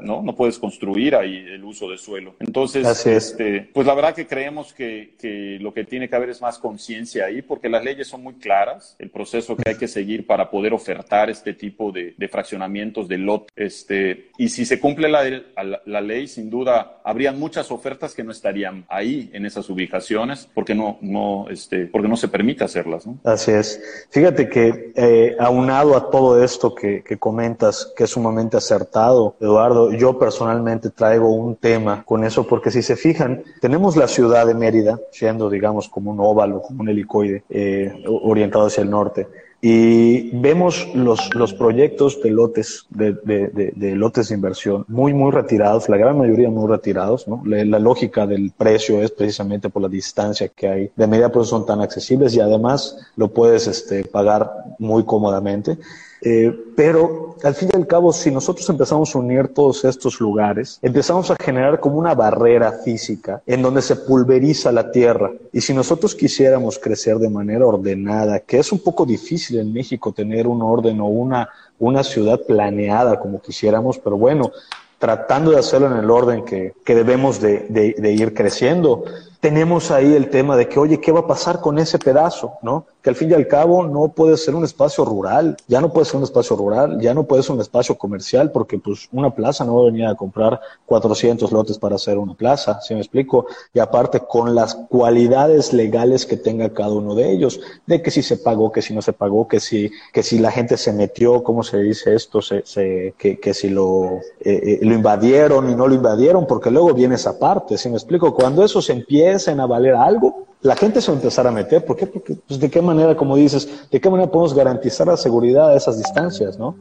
no, 0.01 0.22
no, 0.22 0.35
puedes 0.35 0.59
construir 0.59 1.14
ahí 1.14 1.37
el 1.37 1.64
uso 1.64 1.90
de 1.90 1.98
suelo. 1.98 2.37
Entonces, 2.38 3.07
este, 3.07 3.68
pues 3.72 3.87
la 3.87 3.94
verdad 3.94 4.14
que 4.14 4.27
creemos 4.27 4.72
que, 4.72 5.14
que 5.18 5.59
lo 5.61 5.74
que 5.74 5.85
tiene 5.85 6.09
que 6.09 6.16
haber 6.16 6.31
es 6.31 6.40
más 6.40 6.59
conciencia 6.59 7.27
ahí 7.27 7.42
porque 7.42 7.68
las 7.68 7.85
leyes 7.85 8.07
son 8.07 8.22
muy 8.22 8.35
claras, 8.35 8.96
el 8.98 9.11
proceso 9.11 9.57
que 9.57 9.70
hay 9.70 9.77
que 9.77 9.88
seguir 9.88 10.27
para 10.27 10.51
poder 10.51 10.72
ofertar 10.72 11.29
este 11.29 11.55
tipo 11.55 11.92
de, 11.92 12.14
fraccionamientos 12.29 13.09
de 13.09 13.18
lot, 13.18 13.51
este, 13.57 14.31
y 14.37 14.51
si 14.51 14.64
se 14.64 14.79
cumple 14.79 15.09
la, 15.09 15.24
la, 15.24 15.83
la 15.85 16.01
ley, 16.01 16.29
sin 16.29 16.51
duda, 16.51 17.01
habrían 17.05 17.38
muchas 17.38 17.70
ofertas 17.70 18.14
que 18.14 18.22
no 18.22 18.28
estarían 18.33 18.85
ahí 18.88 19.31
en 19.33 19.47
esas 19.47 19.69
ubicaciones 19.71 20.49
porque 20.55 20.75
no, 20.75 20.99
no, 21.01 21.47
este, 21.51 21.87
porque 21.87 22.09
no 22.09 22.17
se 22.17 22.29
permite 22.29 22.64
hacerlas. 22.64 23.07
¿no? 23.07 23.19
Así 23.25 23.51
es. 23.51 23.81
Fíjate 24.11 24.49
que 24.49 24.93
eh, 24.95 25.37
aunado 25.38 25.97
a 25.97 26.11
todo 26.11 26.43
esto 26.43 26.75
que, 26.75 27.03
que 27.03 27.19
comentas, 27.19 27.93
que 27.97 28.05
es 28.05 28.11
sumamente 28.11 28.57
acertado, 28.57 29.37
Eduardo, 29.41 29.93
yo 29.93 30.19
personalmente 30.19 30.91
traigo 30.91 31.31
un 31.31 31.57
tema 31.57 32.05
con 32.05 32.25
eso 32.25 32.47
porque 32.47 32.71
si 32.71 32.83
se 32.83 32.97
fijan, 32.97 33.43
tenemos 33.61 33.97
la 33.97 34.09
ciudad 34.09 34.47
de 34.47 34.55
Mérida 34.55 34.99
siendo, 35.11 35.51
digamos, 35.51 35.88
como 35.88 36.11
un 36.11 36.21
óvalo, 36.21 36.62
como 36.62 36.83
un 36.83 36.88
helicoide 36.88 37.43
eh, 37.51 37.93
orientado 38.07 38.67
hacia 38.67 38.83
el 38.83 38.91
norte 38.91 39.27
y 39.61 40.31
vemos 40.38 40.88
los, 40.94 41.35
los 41.35 41.53
proyectos 41.53 42.23
de 42.23 42.31
lotes, 42.31 42.87
de, 42.90 43.12
de, 43.25 43.73
de, 43.75 43.97
lotes 43.97 44.29
de 44.29 44.37
inversión 44.37 44.85
muy, 44.87 45.12
muy 45.12 45.33
retirados, 45.33 45.88
la 45.88 45.97
gran 45.97 46.16
mayoría 46.16 46.49
muy 46.49 46.68
retirados, 46.68 47.27
¿no? 47.27 47.42
La, 47.44 47.64
la, 47.64 47.81
lógica 47.81 48.25
del 48.25 48.53
precio 48.57 49.03
es 49.03 49.11
precisamente 49.11 49.68
por 49.68 49.83
la 49.83 49.88
distancia 49.88 50.49
que 50.49 50.68
hay. 50.68 50.90
De 50.94 51.07
media 51.09 51.33
pues 51.33 51.49
son 51.49 51.66
tan 51.66 51.81
accesibles 51.81 52.35
y 52.35 52.40
además 52.40 52.99
lo 53.16 53.33
puedes 53.33 53.66
este, 53.66 54.05
pagar 54.05 54.49
muy 54.79 55.05
cómodamente. 55.05 55.79
Eh, 56.20 56.52
pero 56.74 57.37
al 57.42 57.54
fin 57.54 57.70
y 57.72 57.76
al 57.76 57.87
cabo, 57.87 58.12
si 58.12 58.31
nosotros 58.31 58.68
empezamos 58.68 59.14
a 59.14 59.18
unir 59.18 59.48
todos 59.48 59.85
estos 59.85 60.20
lugares, 60.20 60.78
empezamos 60.83 61.31
a 61.31 61.37
generar 61.37 61.78
como 61.81 61.98
una 61.98 62.14
barrera 62.14 62.72
física 62.72 63.42
en 63.46 63.62
donde 63.62 63.83
se 63.83 63.96
pulveriza 63.96 64.72
la 64.72 64.90
tierra. 64.90 65.31
Y 65.52 65.61
si 65.61 65.72
nosotros 65.72 66.14
quisiéramos 66.14 66.78
crecer 66.78 67.18
de 67.18 67.31
manera 67.31 67.66
ordenada, 67.66 68.40
que 68.40 68.59
es 68.59 68.72
un 68.72 68.81
poco 68.81 69.07
difícil 69.07 69.59
en 69.61 69.72
México 69.72 70.12
tener 70.12 70.46
un 70.46 70.62
orden 70.62 71.00
o 71.00 71.07
una, 71.07 71.48
una 71.78 72.02
ciudad 72.02 72.40
planeada 72.46 73.18
como 73.20 73.40
quisiéramos, 73.40 73.98
pero 73.98 74.16
bueno, 74.16 74.50
tratando 74.98 75.52
de 75.52 75.59
hacerlo 75.59 75.87
en 75.87 75.98
el 75.98 76.11
orden 76.11 76.44
que, 76.44 76.74
que 76.85 76.94
debemos 76.94 77.40
de, 77.40 77.66
de, 77.68 77.94
de 77.96 78.12
ir 78.12 78.35
creciendo, 78.35 79.04
tenemos 79.40 79.92
ahí 79.92 80.14
el 80.14 80.31
tema 80.31 80.57
de 80.57 80.68
que, 80.68 80.81
oye, 80.81 81.00
¿qué 81.00 81.12
va 81.12 81.20
a 81.20 81.26
pasar 81.26 81.61
con 81.61 81.78
ese 81.78 81.98
pedazo? 81.98 82.54
¿No? 82.62 82.87
Al 83.09 83.16
fin 83.16 83.31
y 83.31 83.35
al 83.35 83.47
cabo 83.47 83.87
no 83.87 84.09
puede 84.09 84.37
ser 84.37 84.55
un 84.55 84.64
espacio 84.64 85.05
rural, 85.05 85.57
ya 85.66 85.81
no 85.81 85.92
puede 85.92 86.07
ser 86.07 86.16
un 86.16 86.23
espacio 86.23 86.57
rural, 86.57 87.01
ya 87.01 87.14
no 87.14 87.25
puede 87.25 87.42
ser 87.42 87.57
un 87.57 87.61
espacio 87.61 87.97
comercial, 87.97 88.53
porque 88.53 88.79
pues 88.79 89.09
una 89.12 89.35
plaza 89.35 89.64
no 89.64 89.77
va 89.77 89.83
a 89.83 89.85
venir 89.87 90.07
a 90.07 90.14
comprar 90.14 90.61
400 90.87 91.51
lotes 91.53 91.79
para 91.79 91.97
hacer 91.97 92.18
una 92.18 92.35
plaza, 92.35 92.81
¿sí 92.81 92.94
me 92.94 93.01
explico? 93.01 93.47
Y 93.75 93.81
aparte 93.81 94.21
con 94.21 94.55
las 94.55 94.75
cualidades 94.75 95.73
legales 95.73 96.25
que 96.25 96.37
tenga 96.37 96.73
cada 96.73 96.92
uno 96.92 97.14
de 97.14 97.31
ellos, 97.33 97.61
de 97.87 98.01
que 98.01 98.11
si 98.11 98.23
se 98.23 98.37
pagó, 98.37 98.71
que 98.71 98.83
si 98.83 98.94
no 98.94 99.03
se 99.03 99.12
pagó, 99.12 99.49
que 99.49 99.61
si, 99.61 99.90
que 100.12 100.23
si 100.23 100.38
la 100.38 100.51
gente 100.51 100.77
se 100.77 100.92
metió, 100.92 101.42
¿cómo 101.42 101.62
se 101.62 101.79
dice 101.79 102.14
esto? 102.14 102.40
Se, 102.40 102.62
se, 102.64 103.14
que, 103.18 103.38
que 103.38 103.55
si 103.55 103.68
lo, 103.68 104.21
eh, 104.40 104.61
eh, 104.62 104.79
lo 104.83 104.94
invadieron 104.94 105.68
y 105.71 105.75
no 105.75 105.88
lo 105.88 105.94
invadieron, 105.94 106.47
porque 106.47 106.71
luego 106.71 106.94
viene 106.94 107.16
esa 107.16 107.38
parte, 107.38 107.77
¿sí 107.77 107.88
me 107.88 107.97
explico? 107.97 108.33
Cuando 108.35 108.64
eso 108.64 108.81
se 108.81 108.92
empieza 108.92 109.09
empiecen 109.18 109.59
a 109.61 109.66
valer 109.66 109.94
algo, 109.94 110.48
la 110.61 110.77
gente 110.77 111.01
se 111.01 111.09
va 111.11 111.16
a 111.16 111.21
empezar 111.21 111.47
a 111.47 111.51
meter. 111.51 111.85
¿Por 111.85 111.97
qué? 111.97 112.07
Porque, 112.07 112.37
pues, 112.47 112.59
¿de 112.59 112.71
qué 112.71 112.83
manera, 112.83 113.16
como 113.16 113.37
dices, 113.37 113.68
de 113.90 114.01
qué 114.01 114.11
manera 114.11 114.31
podemos 114.31 114.55
garantizar 114.55 115.07
la 115.07 115.16
seguridad 115.16 115.71
a 115.71 115.77
esas 115.77 115.99
distancias, 115.99 116.59
no? 116.59 116.77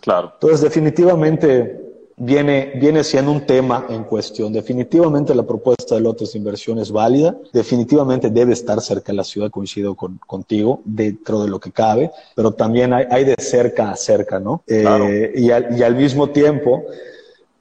Claro. 0.00 0.32
Entonces, 0.34 0.60
definitivamente 0.60 1.82
viene, 2.16 2.72
viene 2.76 3.04
siendo 3.04 3.32
un 3.32 3.46
tema 3.46 3.86
en 3.88 4.04
cuestión. 4.04 4.52
Definitivamente 4.52 5.34
la 5.34 5.44
propuesta 5.44 5.94
de 5.94 6.00
lotes 6.00 6.32
de 6.32 6.38
inversión 6.38 6.78
es 6.78 6.90
válida. 6.90 7.36
Definitivamente 7.52 8.30
debe 8.30 8.52
estar 8.52 8.80
cerca 8.80 9.12
de 9.12 9.16
la 9.16 9.24
ciudad, 9.24 9.50
coincido 9.50 9.94
con, 9.94 10.18
contigo, 10.26 10.80
dentro 10.84 11.42
de 11.42 11.48
lo 11.48 11.58
que 11.58 11.72
cabe, 11.72 12.10
pero 12.34 12.52
también 12.52 12.92
hay, 12.92 13.06
hay 13.10 13.24
de 13.24 13.34
cerca 13.38 13.90
a 13.90 13.96
cerca, 13.96 14.38
¿no? 14.38 14.62
Eh, 14.66 15.32
y, 15.36 15.50
al, 15.50 15.78
y 15.78 15.82
al 15.82 15.96
mismo 15.96 16.30
tiempo, 16.30 16.84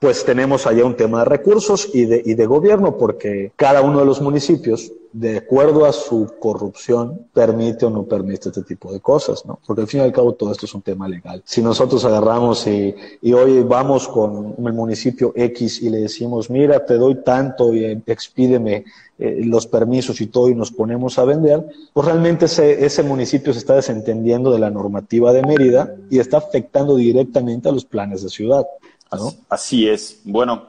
pues 0.02 0.26
tenemos 0.26 0.66
allá 0.66 0.84
un 0.84 0.96
tema 0.96 1.20
de 1.20 1.26
recursos 1.26 1.88
y 1.94 2.06
de, 2.06 2.24
y 2.26 2.34
de 2.34 2.48
gobierno, 2.48 2.98
porque 2.98 3.52
cada 3.56 3.84
uno 3.84 4.00
de 4.00 4.06
los 4.06 4.20
municipios, 4.20 4.92
de 5.14 5.38
acuerdo 5.38 5.86
a 5.86 5.94
su 5.94 6.34
corrupción, 6.40 7.28
permite 7.32 7.86
o 7.86 7.92
no 7.92 8.06
permite 8.06 8.50
este 8.50 8.64
tipo 8.64 8.92
de 8.92 9.00
cosas, 9.00 9.46
¿no? 9.46 9.60
Porque 9.64 9.84
al 9.84 9.88
fin 9.88 10.00
y 10.00 10.04
al 10.04 10.12
cabo 10.12 10.34
todo 10.34 10.52
esto 10.52 10.66
es 10.66 10.74
un 10.74 10.82
tema 10.82 11.08
legal. 11.08 11.44
Si 11.46 11.62
nosotros 11.62 12.04
agarramos 12.04 12.66
y, 12.66 12.96
y 13.22 13.34
hoy 13.34 13.62
vamos 13.62 14.08
con 14.08 14.56
el 14.58 14.74
municipio 14.74 15.34
X 15.36 15.84
y 15.84 15.92
le 15.92 16.00
decimos, 16.00 16.50
mira, 16.50 16.84
te 16.84 16.96
doy 16.96 17.22
tanto 17.24 17.72
y 17.72 17.86
expídeme 18.08 18.86
eh, 19.20 19.42
los 19.46 19.68
permisos 19.68 20.20
y 20.20 20.26
todo 20.26 20.50
y 20.50 20.56
nos 20.56 20.72
ponemos 20.72 21.20
a 21.20 21.26
vender, 21.26 21.64
pues 21.94 22.08
realmente 22.08 22.46
ese, 22.46 22.84
ese 22.84 23.04
municipio 23.04 23.54
se 23.54 23.60
está 23.60 23.76
desentendiendo 23.76 24.52
de 24.52 24.58
la 24.58 24.72
normativa 24.72 25.32
de 25.32 25.44
Mérida 25.44 25.94
y 26.10 26.18
está 26.18 26.38
afectando 26.38 26.96
directamente 26.96 27.70
a 27.70 27.72
los 27.72 27.86
planes 27.86 28.24
de 28.24 28.30
ciudad. 28.30 28.66
Así 29.50 29.88
es. 29.90 30.20
Bueno, 30.24 30.68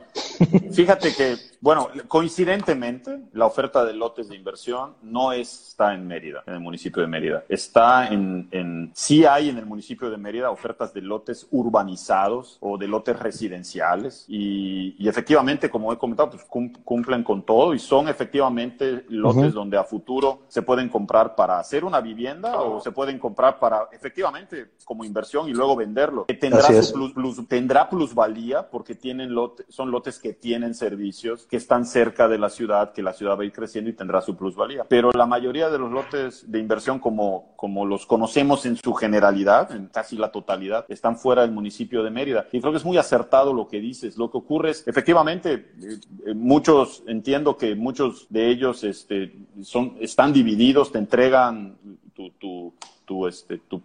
fíjate 0.73 1.15
que 1.15 1.52
bueno, 1.63 1.89
coincidentemente, 2.09 3.21
la 3.35 3.47
oferta 3.47 3.85
de 3.85 3.95
lotes 3.95 4.29
de 4.29 4.35
inversión 4.35 4.97
no 5.01 5.33
está 5.33 5.95
en 5.95 6.09
Mérida, 6.09 6.43
en 6.45 6.55
el 6.55 6.61
municipio 6.61 7.01
de 7.03 7.07
Mérida. 7.07 7.45
Está 7.49 8.09
en, 8.09 8.49
en, 8.51 8.91
sí 8.95 9.25
hay 9.25 9.49
en 9.49 9.59
el 9.59 9.67
municipio 9.67 10.11
de 10.11 10.17
Mérida 10.17 10.51
ofertas 10.51 10.93
de 10.93 11.03
lotes 11.03 11.47
urbanizados 11.53 12.59
o 12.59 12.77
de 12.77 12.89
lotes 12.89 13.17
residenciales 13.17 14.25
y, 14.27 14.97
y 14.99 15.09
efectivamente, 15.09 15.71
como 15.71 15.93
he 15.93 15.99
comentado, 15.99 16.31
pues 16.31 16.45
cumplen 16.85 17.23
con 17.23 17.47
todo 17.47 17.75
y 17.75 17.79
son 17.79 18.09
efectivamente 18.09 19.05
lotes 19.09 19.55
donde 19.55 19.79
a 19.79 19.85
futuro 19.85 20.41
se 20.49 20.63
pueden 20.63 20.89
comprar 20.89 21.37
para 21.37 21.61
hacer 21.61 21.85
una 21.85 22.01
vivienda 22.01 22.61
o 22.61 22.81
se 22.81 22.91
pueden 22.91 23.21
comprar 23.21 23.61
para 23.61 23.89
efectivamente 23.93 24.73
como 24.85 25.05
inversión 25.05 25.49
y 25.49 25.53
luego 25.53 25.77
venderlo. 25.77 26.25
Tendrá, 26.25 26.67
plus, 26.93 27.13
plus, 27.13 27.47
tendrá 27.47 27.89
plusvalía 27.89 28.69
porque 28.69 28.97
tienen 28.97 29.33
lote, 29.33 29.65
son 29.69 29.93
lotes 29.93 30.19
que 30.19 30.33
tienen 30.33 30.75
servicios 30.75 31.47
que 31.53 31.59
están 31.59 31.85
cerca 31.85 32.29
de 32.29 32.39
la 32.39 32.49
ciudad, 32.49 32.95
que 32.95 33.03
la 33.03 33.13
ciudad 33.13 33.37
va 33.37 33.43
a 33.43 33.45
ir 33.45 33.53
creciendo 33.53 33.91
y 33.91 33.93
tendrá 33.93 34.23
su 34.23 34.35
plusvalía. 34.35 34.87
Pero 34.89 35.11
la 35.13 35.27
mayoría 35.27 35.69
de 35.69 35.77
los 35.77 35.93
lotes 35.93 36.51
de 36.51 36.59
inversión, 36.59 36.99
como, 36.99 37.53
como 37.57 37.85
los 37.85 38.07
conocemos 38.07 38.65
en 38.65 38.79
su 38.79 38.95
generalidad, 38.95 39.71
en 39.71 39.89
casi 39.89 40.17
la 40.17 40.33
totalidad, 40.33 40.87
están 40.89 41.19
fuera 41.19 41.43
del 41.43 41.51
municipio 41.51 42.03
de 42.03 42.11
Mérida. 42.11 42.47
Y 42.53 42.61
creo 42.63 42.73
que 42.73 42.79
es 42.79 42.87
muy 42.87 42.97
acertado 42.97 43.53
lo 43.53 43.69
que 43.69 43.81
dices. 43.81 44.17
Lo 44.17 44.31
que 44.31 44.39
ocurre 44.39 44.71
es, 44.71 44.89
efectivamente, 44.89 45.53
eh, 45.53 45.99
eh, 46.25 46.33
muchos, 46.33 47.03
entiendo 47.07 47.59
que 47.59 47.75
muchos 47.75 48.29
de 48.31 48.49
ellos 48.49 48.83
este, 48.83 49.37
son, 49.61 49.99
están 50.01 50.33
divididos, 50.33 50.91
te 50.91 51.01
entregan 51.01 51.77
tu, 52.15 52.31
tu, 52.31 52.73
tu, 53.05 53.27
este, 53.27 53.59
tu, 53.59 53.83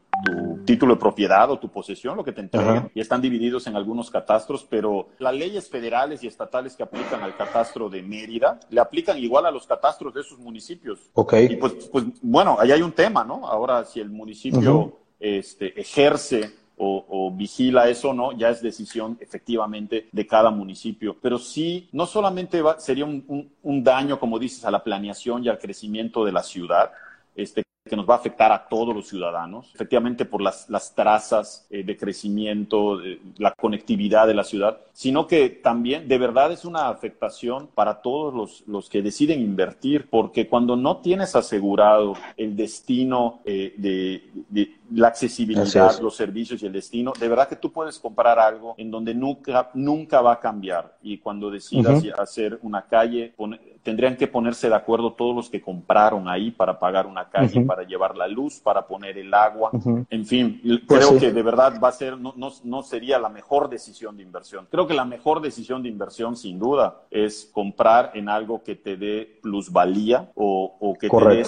título 0.65 0.95
de 0.95 0.99
propiedad 0.99 1.49
o 1.51 1.59
tu 1.59 1.69
posesión, 1.69 2.17
lo 2.17 2.23
que 2.23 2.31
te 2.31 2.41
entregan, 2.41 2.91
y 2.93 2.99
están 2.99 3.21
divididos 3.21 3.67
en 3.67 3.75
algunos 3.75 4.09
catastros, 4.09 4.65
pero 4.69 5.09
las 5.19 5.33
leyes 5.33 5.69
federales 5.69 6.23
y 6.23 6.27
estatales 6.27 6.75
que 6.75 6.83
aplican 6.83 7.21
al 7.21 7.35
catastro 7.35 7.89
de 7.89 8.01
Mérida 8.01 8.59
le 8.69 8.81
aplican 8.81 9.17
igual 9.17 9.45
a 9.45 9.51
los 9.51 9.65
catastros 9.65 10.13
de 10.13 10.21
esos 10.21 10.39
municipios. 10.39 10.99
Ok. 11.13 11.33
Y 11.49 11.55
pues, 11.55 11.73
pues 11.91 12.05
bueno, 12.21 12.57
ahí 12.59 12.71
hay 12.71 12.81
un 12.81 12.91
tema, 12.91 13.23
¿no? 13.23 13.47
Ahora, 13.47 13.85
si 13.85 13.99
el 13.99 14.09
municipio 14.09 14.97
este, 15.19 15.79
ejerce 15.79 16.51
o, 16.79 17.31
vigila 17.31 17.89
eso, 17.89 18.13
¿no? 18.13 18.31
Ya 18.33 18.49
es 18.49 18.61
decisión 18.61 19.17
efectivamente 19.19 20.07
de 20.11 20.27
cada 20.27 20.51
municipio. 20.51 21.15
Pero 21.19 21.39
sí, 21.39 21.89
no 21.91 22.05
solamente 22.05 22.61
sería 22.77 23.05
un, 23.05 23.49
un, 23.63 23.83
daño, 23.83 24.19
como 24.19 24.37
dices, 24.37 24.63
a 24.63 24.71
la 24.71 24.83
planeación 24.83 25.43
y 25.43 25.49
al 25.49 25.57
crecimiento 25.57 26.23
de 26.23 26.31
la 26.31 26.43
ciudad, 26.43 26.91
este, 27.35 27.63
que 27.87 27.95
nos 27.95 28.09
va 28.09 28.15
a 28.15 28.17
afectar 28.17 28.51
a 28.51 28.67
todos 28.67 28.95
los 28.95 29.07
ciudadanos, 29.07 29.71
efectivamente 29.73 30.25
por 30.25 30.41
las, 30.41 30.69
las 30.69 30.93
trazas 30.93 31.67
eh, 31.69 31.83
de 31.83 31.97
crecimiento, 31.97 32.99
la 33.37 33.53
conectividad 33.53 34.27
de 34.27 34.33
la 34.33 34.43
ciudad, 34.43 34.79
sino 34.93 35.27
que 35.27 35.49
también 35.49 36.07
de 36.07 36.17
verdad 36.17 36.51
es 36.51 36.65
una 36.65 36.89
afectación 36.89 37.67
para 37.73 38.01
todos 38.01 38.33
los, 38.33 38.63
los 38.67 38.89
que 38.89 39.01
deciden 39.01 39.41
invertir, 39.41 40.09
porque 40.09 40.47
cuando 40.47 40.75
no 40.75 40.97
tienes 40.97 41.35
asegurado 41.35 42.15
el 42.35 42.55
destino 42.55 43.41
eh, 43.45 43.73
de, 43.77 44.75
la 44.91 45.09
accesibilidad, 45.09 45.99
los 45.99 46.15
servicios 46.15 46.61
y 46.63 46.65
el 46.65 46.71
destino, 46.71 47.13
de 47.19 47.27
verdad 47.27 47.47
que 47.47 47.57
tú 47.57 47.71
puedes 47.71 47.99
comprar 47.99 48.39
algo 48.39 48.73
en 48.77 48.89
donde 48.89 49.13
nunca, 49.13 49.69
nunca 49.73 50.21
va 50.21 50.33
a 50.33 50.39
cambiar. 50.39 50.97
Y 51.01 51.17
cuando 51.17 51.51
decidas 51.51 52.03
hacer 52.17 52.57
una 52.61 52.83
calle, 52.83 53.33
tendrían 53.87 54.17
que 54.17 54.27
ponerse 54.27 54.67
de 54.67 54.75
acuerdo 54.75 55.13
todos 55.13 55.33
los 55.33 55.49
que 55.49 55.61
compraron 55.61 56.27
ahí 56.27 56.51
para 56.51 56.77
pagar 56.77 57.07
una 57.07 57.29
calle, 57.29 57.61
para 57.61 57.83
llevar 57.83 58.17
la 58.17 58.27
luz, 58.27 58.59
para 58.59 58.85
poner 58.85 59.17
el 59.17 59.33
agua. 59.33 59.71
En 60.09 60.25
fin, 60.25 60.59
pues 60.85 61.07
creo 61.07 61.17
que 61.17 61.31
de 61.31 61.41
verdad 61.41 61.79
va 61.81 61.87
a 61.87 61.93
ser, 61.93 62.17
no, 62.17 62.33
no, 62.35 62.51
no 62.65 62.83
sería 62.83 63.17
la 63.17 63.29
mejor 63.29 63.69
decisión 63.69 64.17
de 64.17 64.23
inversión. 64.23 64.67
Creo 64.69 64.87
que 64.87 64.93
la 64.93 65.05
mejor 65.05 65.39
decisión 65.39 65.83
de 65.83 65.87
inversión, 65.87 66.35
sin 66.35 66.59
duda, 66.59 67.03
es 67.09 67.49
comprar 67.53 68.11
en 68.13 68.27
algo 68.27 68.61
que 68.61 68.75
te 68.75 68.97
dé 68.97 69.39
plusvalía 69.41 70.31
o, 70.35 70.75
o 70.81 70.93
que 70.95 71.07
te 71.07 71.25
dé 71.29 71.45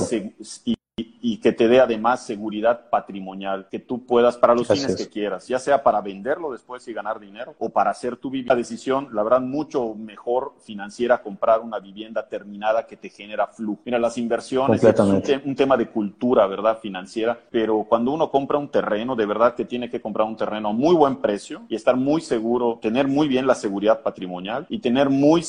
y 1.21 1.37
que 1.37 1.51
te 1.51 1.67
dé 1.67 1.79
además 1.79 2.25
seguridad 2.25 2.89
patrimonial, 2.89 3.67
que 3.69 3.79
tú 3.79 4.05
puedas 4.05 4.37
para 4.37 4.55
los 4.55 4.67
fines 4.67 4.95
que 4.95 5.07
quieras, 5.07 5.47
ya 5.47 5.59
sea 5.59 5.83
para 5.83 6.01
venderlo 6.01 6.51
después 6.51 6.87
y 6.87 6.93
ganar 6.93 7.19
dinero 7.19 7.55
o 7.59 7.69
para 7.69 7.91
hacer 7.91 8.17
tu 8.17 8.29
vivienda. 8.29 8.55
decisión, 8.55 9.09
la 9.13 9.23
verdad, 9.23 9.41
mucho 9.41 9.93
mejor 9.95 10.53
financiera 10.59 11.21
comprar 11.21 11.59
una 11.61 11.79
vivienda 11.79 12.27
terminada 12.27 12.85
que 12.85 12.97
te 12.97 13.09
genera 13.09 13.47
flujo. 13.47 13.81
Mira, 13.85 13.99
las 13.99 14.17
inversiones 14.17 14.83
es 14.83 14.99
un, 15.45 15.55
tema 15.55 15.77
de 15.77 15.87
cultura, 15.87 16.47
¿verdad? 16.47 16.79
Financiera, 16.79 17.37
pero 17.49 17.85
cuando 17.87 18.11
uno 18.11 18.29
compra 18.29 18.57
un 18.57 18.69
terreno, 18.69 19.15
de 19.15 19.25
verdad 19.25 19.55
que 19.55 19.65
tiene 19.65 19.89
que 19.89 20.01
comprar 20.01 20.27
un 20.27 20.37
terreno 20.37 20.69
a 20.69 20.73
muy 20.73 20.95
buen 20.95 21.17
precio 21.17 21.63
y 21.67 21.75
estar 21.75 21.95
muy 21.95 22.21
seguro, 22.21 22.79
tener 22.81 23.07
muy 23.07 23.27
bien 23.27 23.47
la 23.47 23.55
seguridad 23.55 24.01
patrimonial 24.01 24.65
y 24.69 24.79
tener 24.79 25.09
muy 25.09 25.43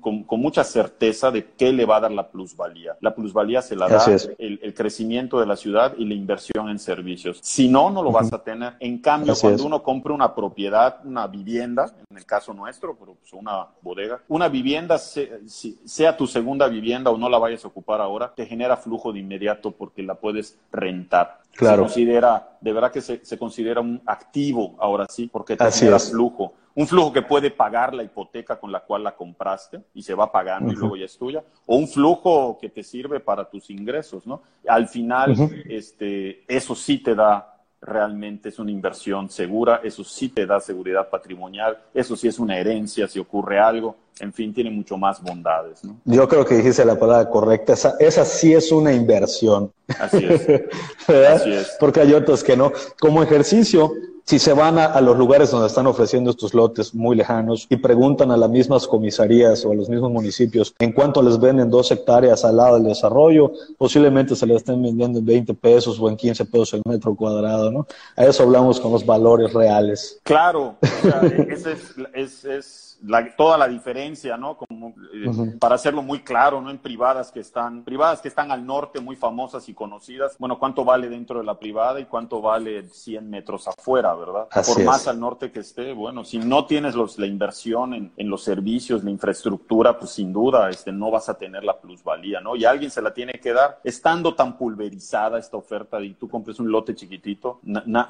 con, 0.00 0.26
mucha 0.40 0.64
certeza 0.64 1.30
de 1.30 1.50
qué 1.56 1.72
le 1.72 1.84
va 1.84 1.96
a 1.96 2.00
dar 2.00 2.12
la 2.12 2.28
plusvalía. 2.28 2.96
La 3.00 3.14
plusvalía 3.14 3.62
se 3.62 3.76
la 3.76 3.88
da 3.88 4.04
el, 4.38 4.58
el 4.72 4.74
crecimiento 4.74 5.38
de 5.38 5.46
la 5.46 5.56
ciudad 5.56 5.94
y 5.96 6.04
la 6.04 6.14
inversión 6.14 6.68
en 6.68 6.78
servicios. 6.78 7.38
Si 7.42 7.68
no, 7.68 7.90
no 7.90 8.02
lo 8.02 8.10
vas 8.10 8.32
a 8.32 8.42
tener. 8.42 8.74
En 8.80 8.98
cambio, 8.98 9.34
cuando 9.40 9.64
uno 9.64 9.82
compra 9.82 10.12
una 10.12 10.34
propiedad, 10.34 11.00
una 11.04 11.26
vivienda, 11.26 11.92
en 12.10 12.16
el 12.16 12.24
caso 12.24 12.54
nuestro, 12.54 12.96
pero 12.98 13.14
pues 13.14 13.32
una 13.32 13.66
bodega, 13.82 14.22
una 14.28 14.48
vivienda, 14.48 14.98
sea 14.98 16.16
tu 16.16 16.26
segunda 16.26 16.68
vivienda 16.68 17.10
o 17.10 17.18
no 17.18 17.28
la 17.28 17.38
vayas 17.38 17.64
a 17.64 17.68
ocupar 17.68 18.00
ahora, 18.00 18.32
te 18.34 18.46
genera 18.46 18.76
flujo 18.76 19.12
de 19.12 19.20
inmediato 19.20 19.72
porque 19.72 20.02
la 20.02 20.14
puedes 20.14 20.58
rentar. 20.70 21.40
Claro. 21.54 21.82
Se 21.82 21.82
considera, 21.82 22.56
de 22.60 22.72
verdad 22.72 22.90
que 22.90 23.02
se, 23.02 23.24
se 23.24 23.38
considera 23.38 23.80
un 23.80 24.00
activo 24.06 24.74
ahora 24.78 25.06
sí, 25.08 25.28
porque 25.30 25.56
te 25.56 25.70
genera 25.70 25.98
flujo 25.98 26.54
un 26.74 26.86
flujo 26.86 27.12
que 27.12 27.22
puede 27.22 27.50
pagar 27.50 27.94
la 27.94 28.02
hipoteca 28.02 28.58
con 28.58 28.72
la 28.72 28.80
cual 28.80 29.04
la 29.04 29.14
compraste 29.14 29.80
y 29.94 30.02
se 30.02 30.14
va 30.14 30.30
pagando 30.30 30.72
y 30.72 30.76
luego 30.76 30.96
ya 30.96 31.04
es 31.04 31.16
tuya, 31.18 31.42
o 31.66 31.76
un 31.76 31.88
flujo 31.88 32.58
que 32.60 32.68
te 32.68 32.82
sirve 32.82 33.20
para 33.20 33.48
tus 33.48 33.70
ingresos, 33.70 34.26
¿no? 34.26 34.42
Al 34.66 34.88
final, 34.88 35.34
este, 35.68 36.44
eso 36.46 36.74
sí 36.74 36.98
te 36.98 37.14
da 37.14 37.48
realmente 37.82 38.48
es 38.48 38.58
una 38.60 38.70
inversión 38.70 39.28
segura, 39.28 39.80
eso 39.82 40.04
sí 40.04 40.28
te 40.28 40.46
da 40.46 40.60
seguridad 40.60 41.10
patrimonial, 41.10 41.76
eso 41.92 42.14
sí 42.14 42.28
es 42.28 42.38
una 42.38 42.56
herencia 42.56 43.08
si 43.08 43.18
ocurre 43.18 43.58
algo, 43.58 43.96
en 44.20 44.32
fin, 44.32 44.52
tiene 44.52 44.70
mucho 44.70 44.96
más 44.96 45.22
bondades. 45.22 45.82
¿no? 45.84 45.96
Yo 46.04 46.28
creo 46.28 46.44
que 46.44 46.56
dijiste 46.56 46.84
la 46.84 46.98
palabra 46.98 47.28
correcta, 47.28 47.72
esa, 47.72 47.94
esa 47.98 48.24
sí 48.24 48.52
es 48.52 48.70
una 48.72 48.92
inversión. 48.92 49.72
Así 49.98 50.24
es. 50.24 50.46
Así 51.08 51.52
es. 51.52 51.76
Porque 51.80 52.00
hay 52.00 52.12
otros 52.12 52.44
que 52.44 52.56
no. 52.56 52.72
Como 53.00 53.22
ejercicio, 53.22 53.92
si 54.24 54.38
se 54.38 54.52
van 54.52 54.78
a, 54.78 55.00
los 55.00 55.16
lugares 55.16 55.50
donde 55.50 55.66
están 55.66 55.86
ofreciendo 55.86 56.30
estos 56.30 56.54
lotes 56.54 56.94
muy 56.94 57.16
lejanos 57.16 57.66
y 57.68 57.76
preguntan 57.76 58.30
a 58.30 58.36
las 58.36 58.48
mismas 58.48 58.86
comisarías 58.86 59.64
o 59.64 59.72
a 59.72 59.74
los 59.74 59.88
mismos 59.88 60.10
municipios 60.12 60.74
en 60.78 60.92
cuánto 60.92 61.22
les 61.22 61.38
venden 61.40 61.70
dos 61.70 61.90
hectáreas 61.90 62.44
al 62.44 62.56
lado 62.56 62.76
del 62.76 62.84
desarrollo, 62.84 63.52
posiblemente 63.76 64.36
se 64.36 64.46
les 64.46 64.58
estén 64.58 64.82
vendiendo 64.82 65.18
en 65.18 65.26
20 65.26 65.54
pesos 65.54 65.98
o 66.00 66.08
en 66.08 66.16
15 66.16 66.44
pesos 66.44 66.74
el 66.74 66.82
metro 66.86 67.14
cuadrado, 67.14 67.70
¿no? 67.70 67.86
A 68.16 68.24
eso 68.24 68.44
hablamos 68.44 68.78
con 68.80 68.92
los 68.92 69.04
valores 69.04 69.52
reales. 69.52 70.20
Claro, 70.22 70.76
o 70.80 71.02
sea, 71.02 71.20
ese 71.48 71.72
es, 72.14 72.44
es 72.44 72.91
toda 73.36 73.58
la 73.58 73.68
diferencia, 73.68 74.36
¿no? 74.36 74.56
Como, 74.56 74.94
eh, 75.12 75.56
Para 75.58 75.74
hacerlo 75.74 76.02
muy 76.02 76.20
claro, 76.20 76.60
¿no? 76.60 76.70
En 76.70 76.78
privadas 76.78 77.30
que 77.30 77.40
están, 77.40 77.84
privadas 77.84 78.20
que 78.20 78.28
están 78.28 78.50
al 78.50 78.64
norte, 78.64 79.00
muy 79.00 79.16
famosas 79.16 79.68
y 79.68 79.74
conocidas, 79.74 80.36
bueno, 80.38 80.58
¿cuánto 80.58 80.84
vale 80.84 81.08
dentro 81.08 81.38
de 81.38 81.44
la 81.44 81.58
privada 81.58 82.00
y 82.00 82.06
cuánto 82.06 82.40
vale 82.40 82.88
100 82.88 83.28
metros 83.28 83.68
afuera, 83.68 84.14
verdad? 84.14 84.48
Por 84.66 84.84
más 84.84 85.08
al 85.08 85.18
norte 85.18 85.50
que 85.50 85.60
esté, 85.60 85.92
bueno, 85.92 86.24
si 86.24 86.38
no 86.38 86.66
tienes 86.66 86.94
los, 86.94 87.18
la 87.18 87.26
inversión 87.26 87.94
en, 87.94 88.12
en, 88.16 88.28
los 88.28 88.42
servicios, 88.42 89.04
la 89.04 89.10
infraestructura, 89.10 89.98
pues 89.98 90.12
sin 90.12 90.32
duda, 90.32 90.70
este, 90.70 90.92
no 90.92 91.10
vas 91.10 91.28
a 91.28 91.34
tener 91.34 91.64
la 91.64 91.78
plusvalía, 91.78 92.40
¿no? 92.40 92.56
Y 92.56 92.64
alguien 92.64 92.90
se 92.90 93.02
la 93.02 93.12
tiene 93.12 93.34
que 93.34 93.52
dar, 93.52 93.80
estando 93.84 94.34
tan 94.34 94.56
pulverizada 94.56 95.38
esta 95.38 95.56
oferta 95.56 95.98
de 95.98 96.14
tú 96.18 96.28
compres 96.28 96.58
un 96.60 96.70
lote 96.70 96.94
chiquitito, 96.94 97.60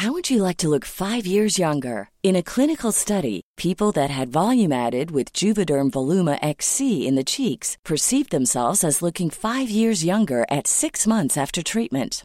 How 0.00 0.12
would 0.12 0.30
you 0.30 0.42
like 0.42 0.56
to 0.58 0.68
look 0.70 0.84
five 0.86 1.26
years 1.26 1.58
younger? 1.58 2.08
In 2.22 2.34
a 2.34 2.42
clinical 2.42 2.92
study, 2.92 3.42
people 3.58 3.92
that 3.92 4.08
had 4.08 4.30
volume 4.30 4.72
added 4.72 5.10
with 5.10 5.34
Juvederm 5.34 5.90
Voluma 5.90 6.38
XC 6.40 7.06
in 7.06 7.14
the 7.14 7.24
cheeks 7.24 7.76
perceived 7.84 8.30
themselves 8.30 8.82
as 8.82 9.02
looking 9.02 9.28
five 9.28 9.68
years 9.68 10.02
younger 10.02 10.46
at 10.50 10.66
six 10.66 11.06
months 11.06 11.36
after 11.36 11.62
treatment. 11.62 12.24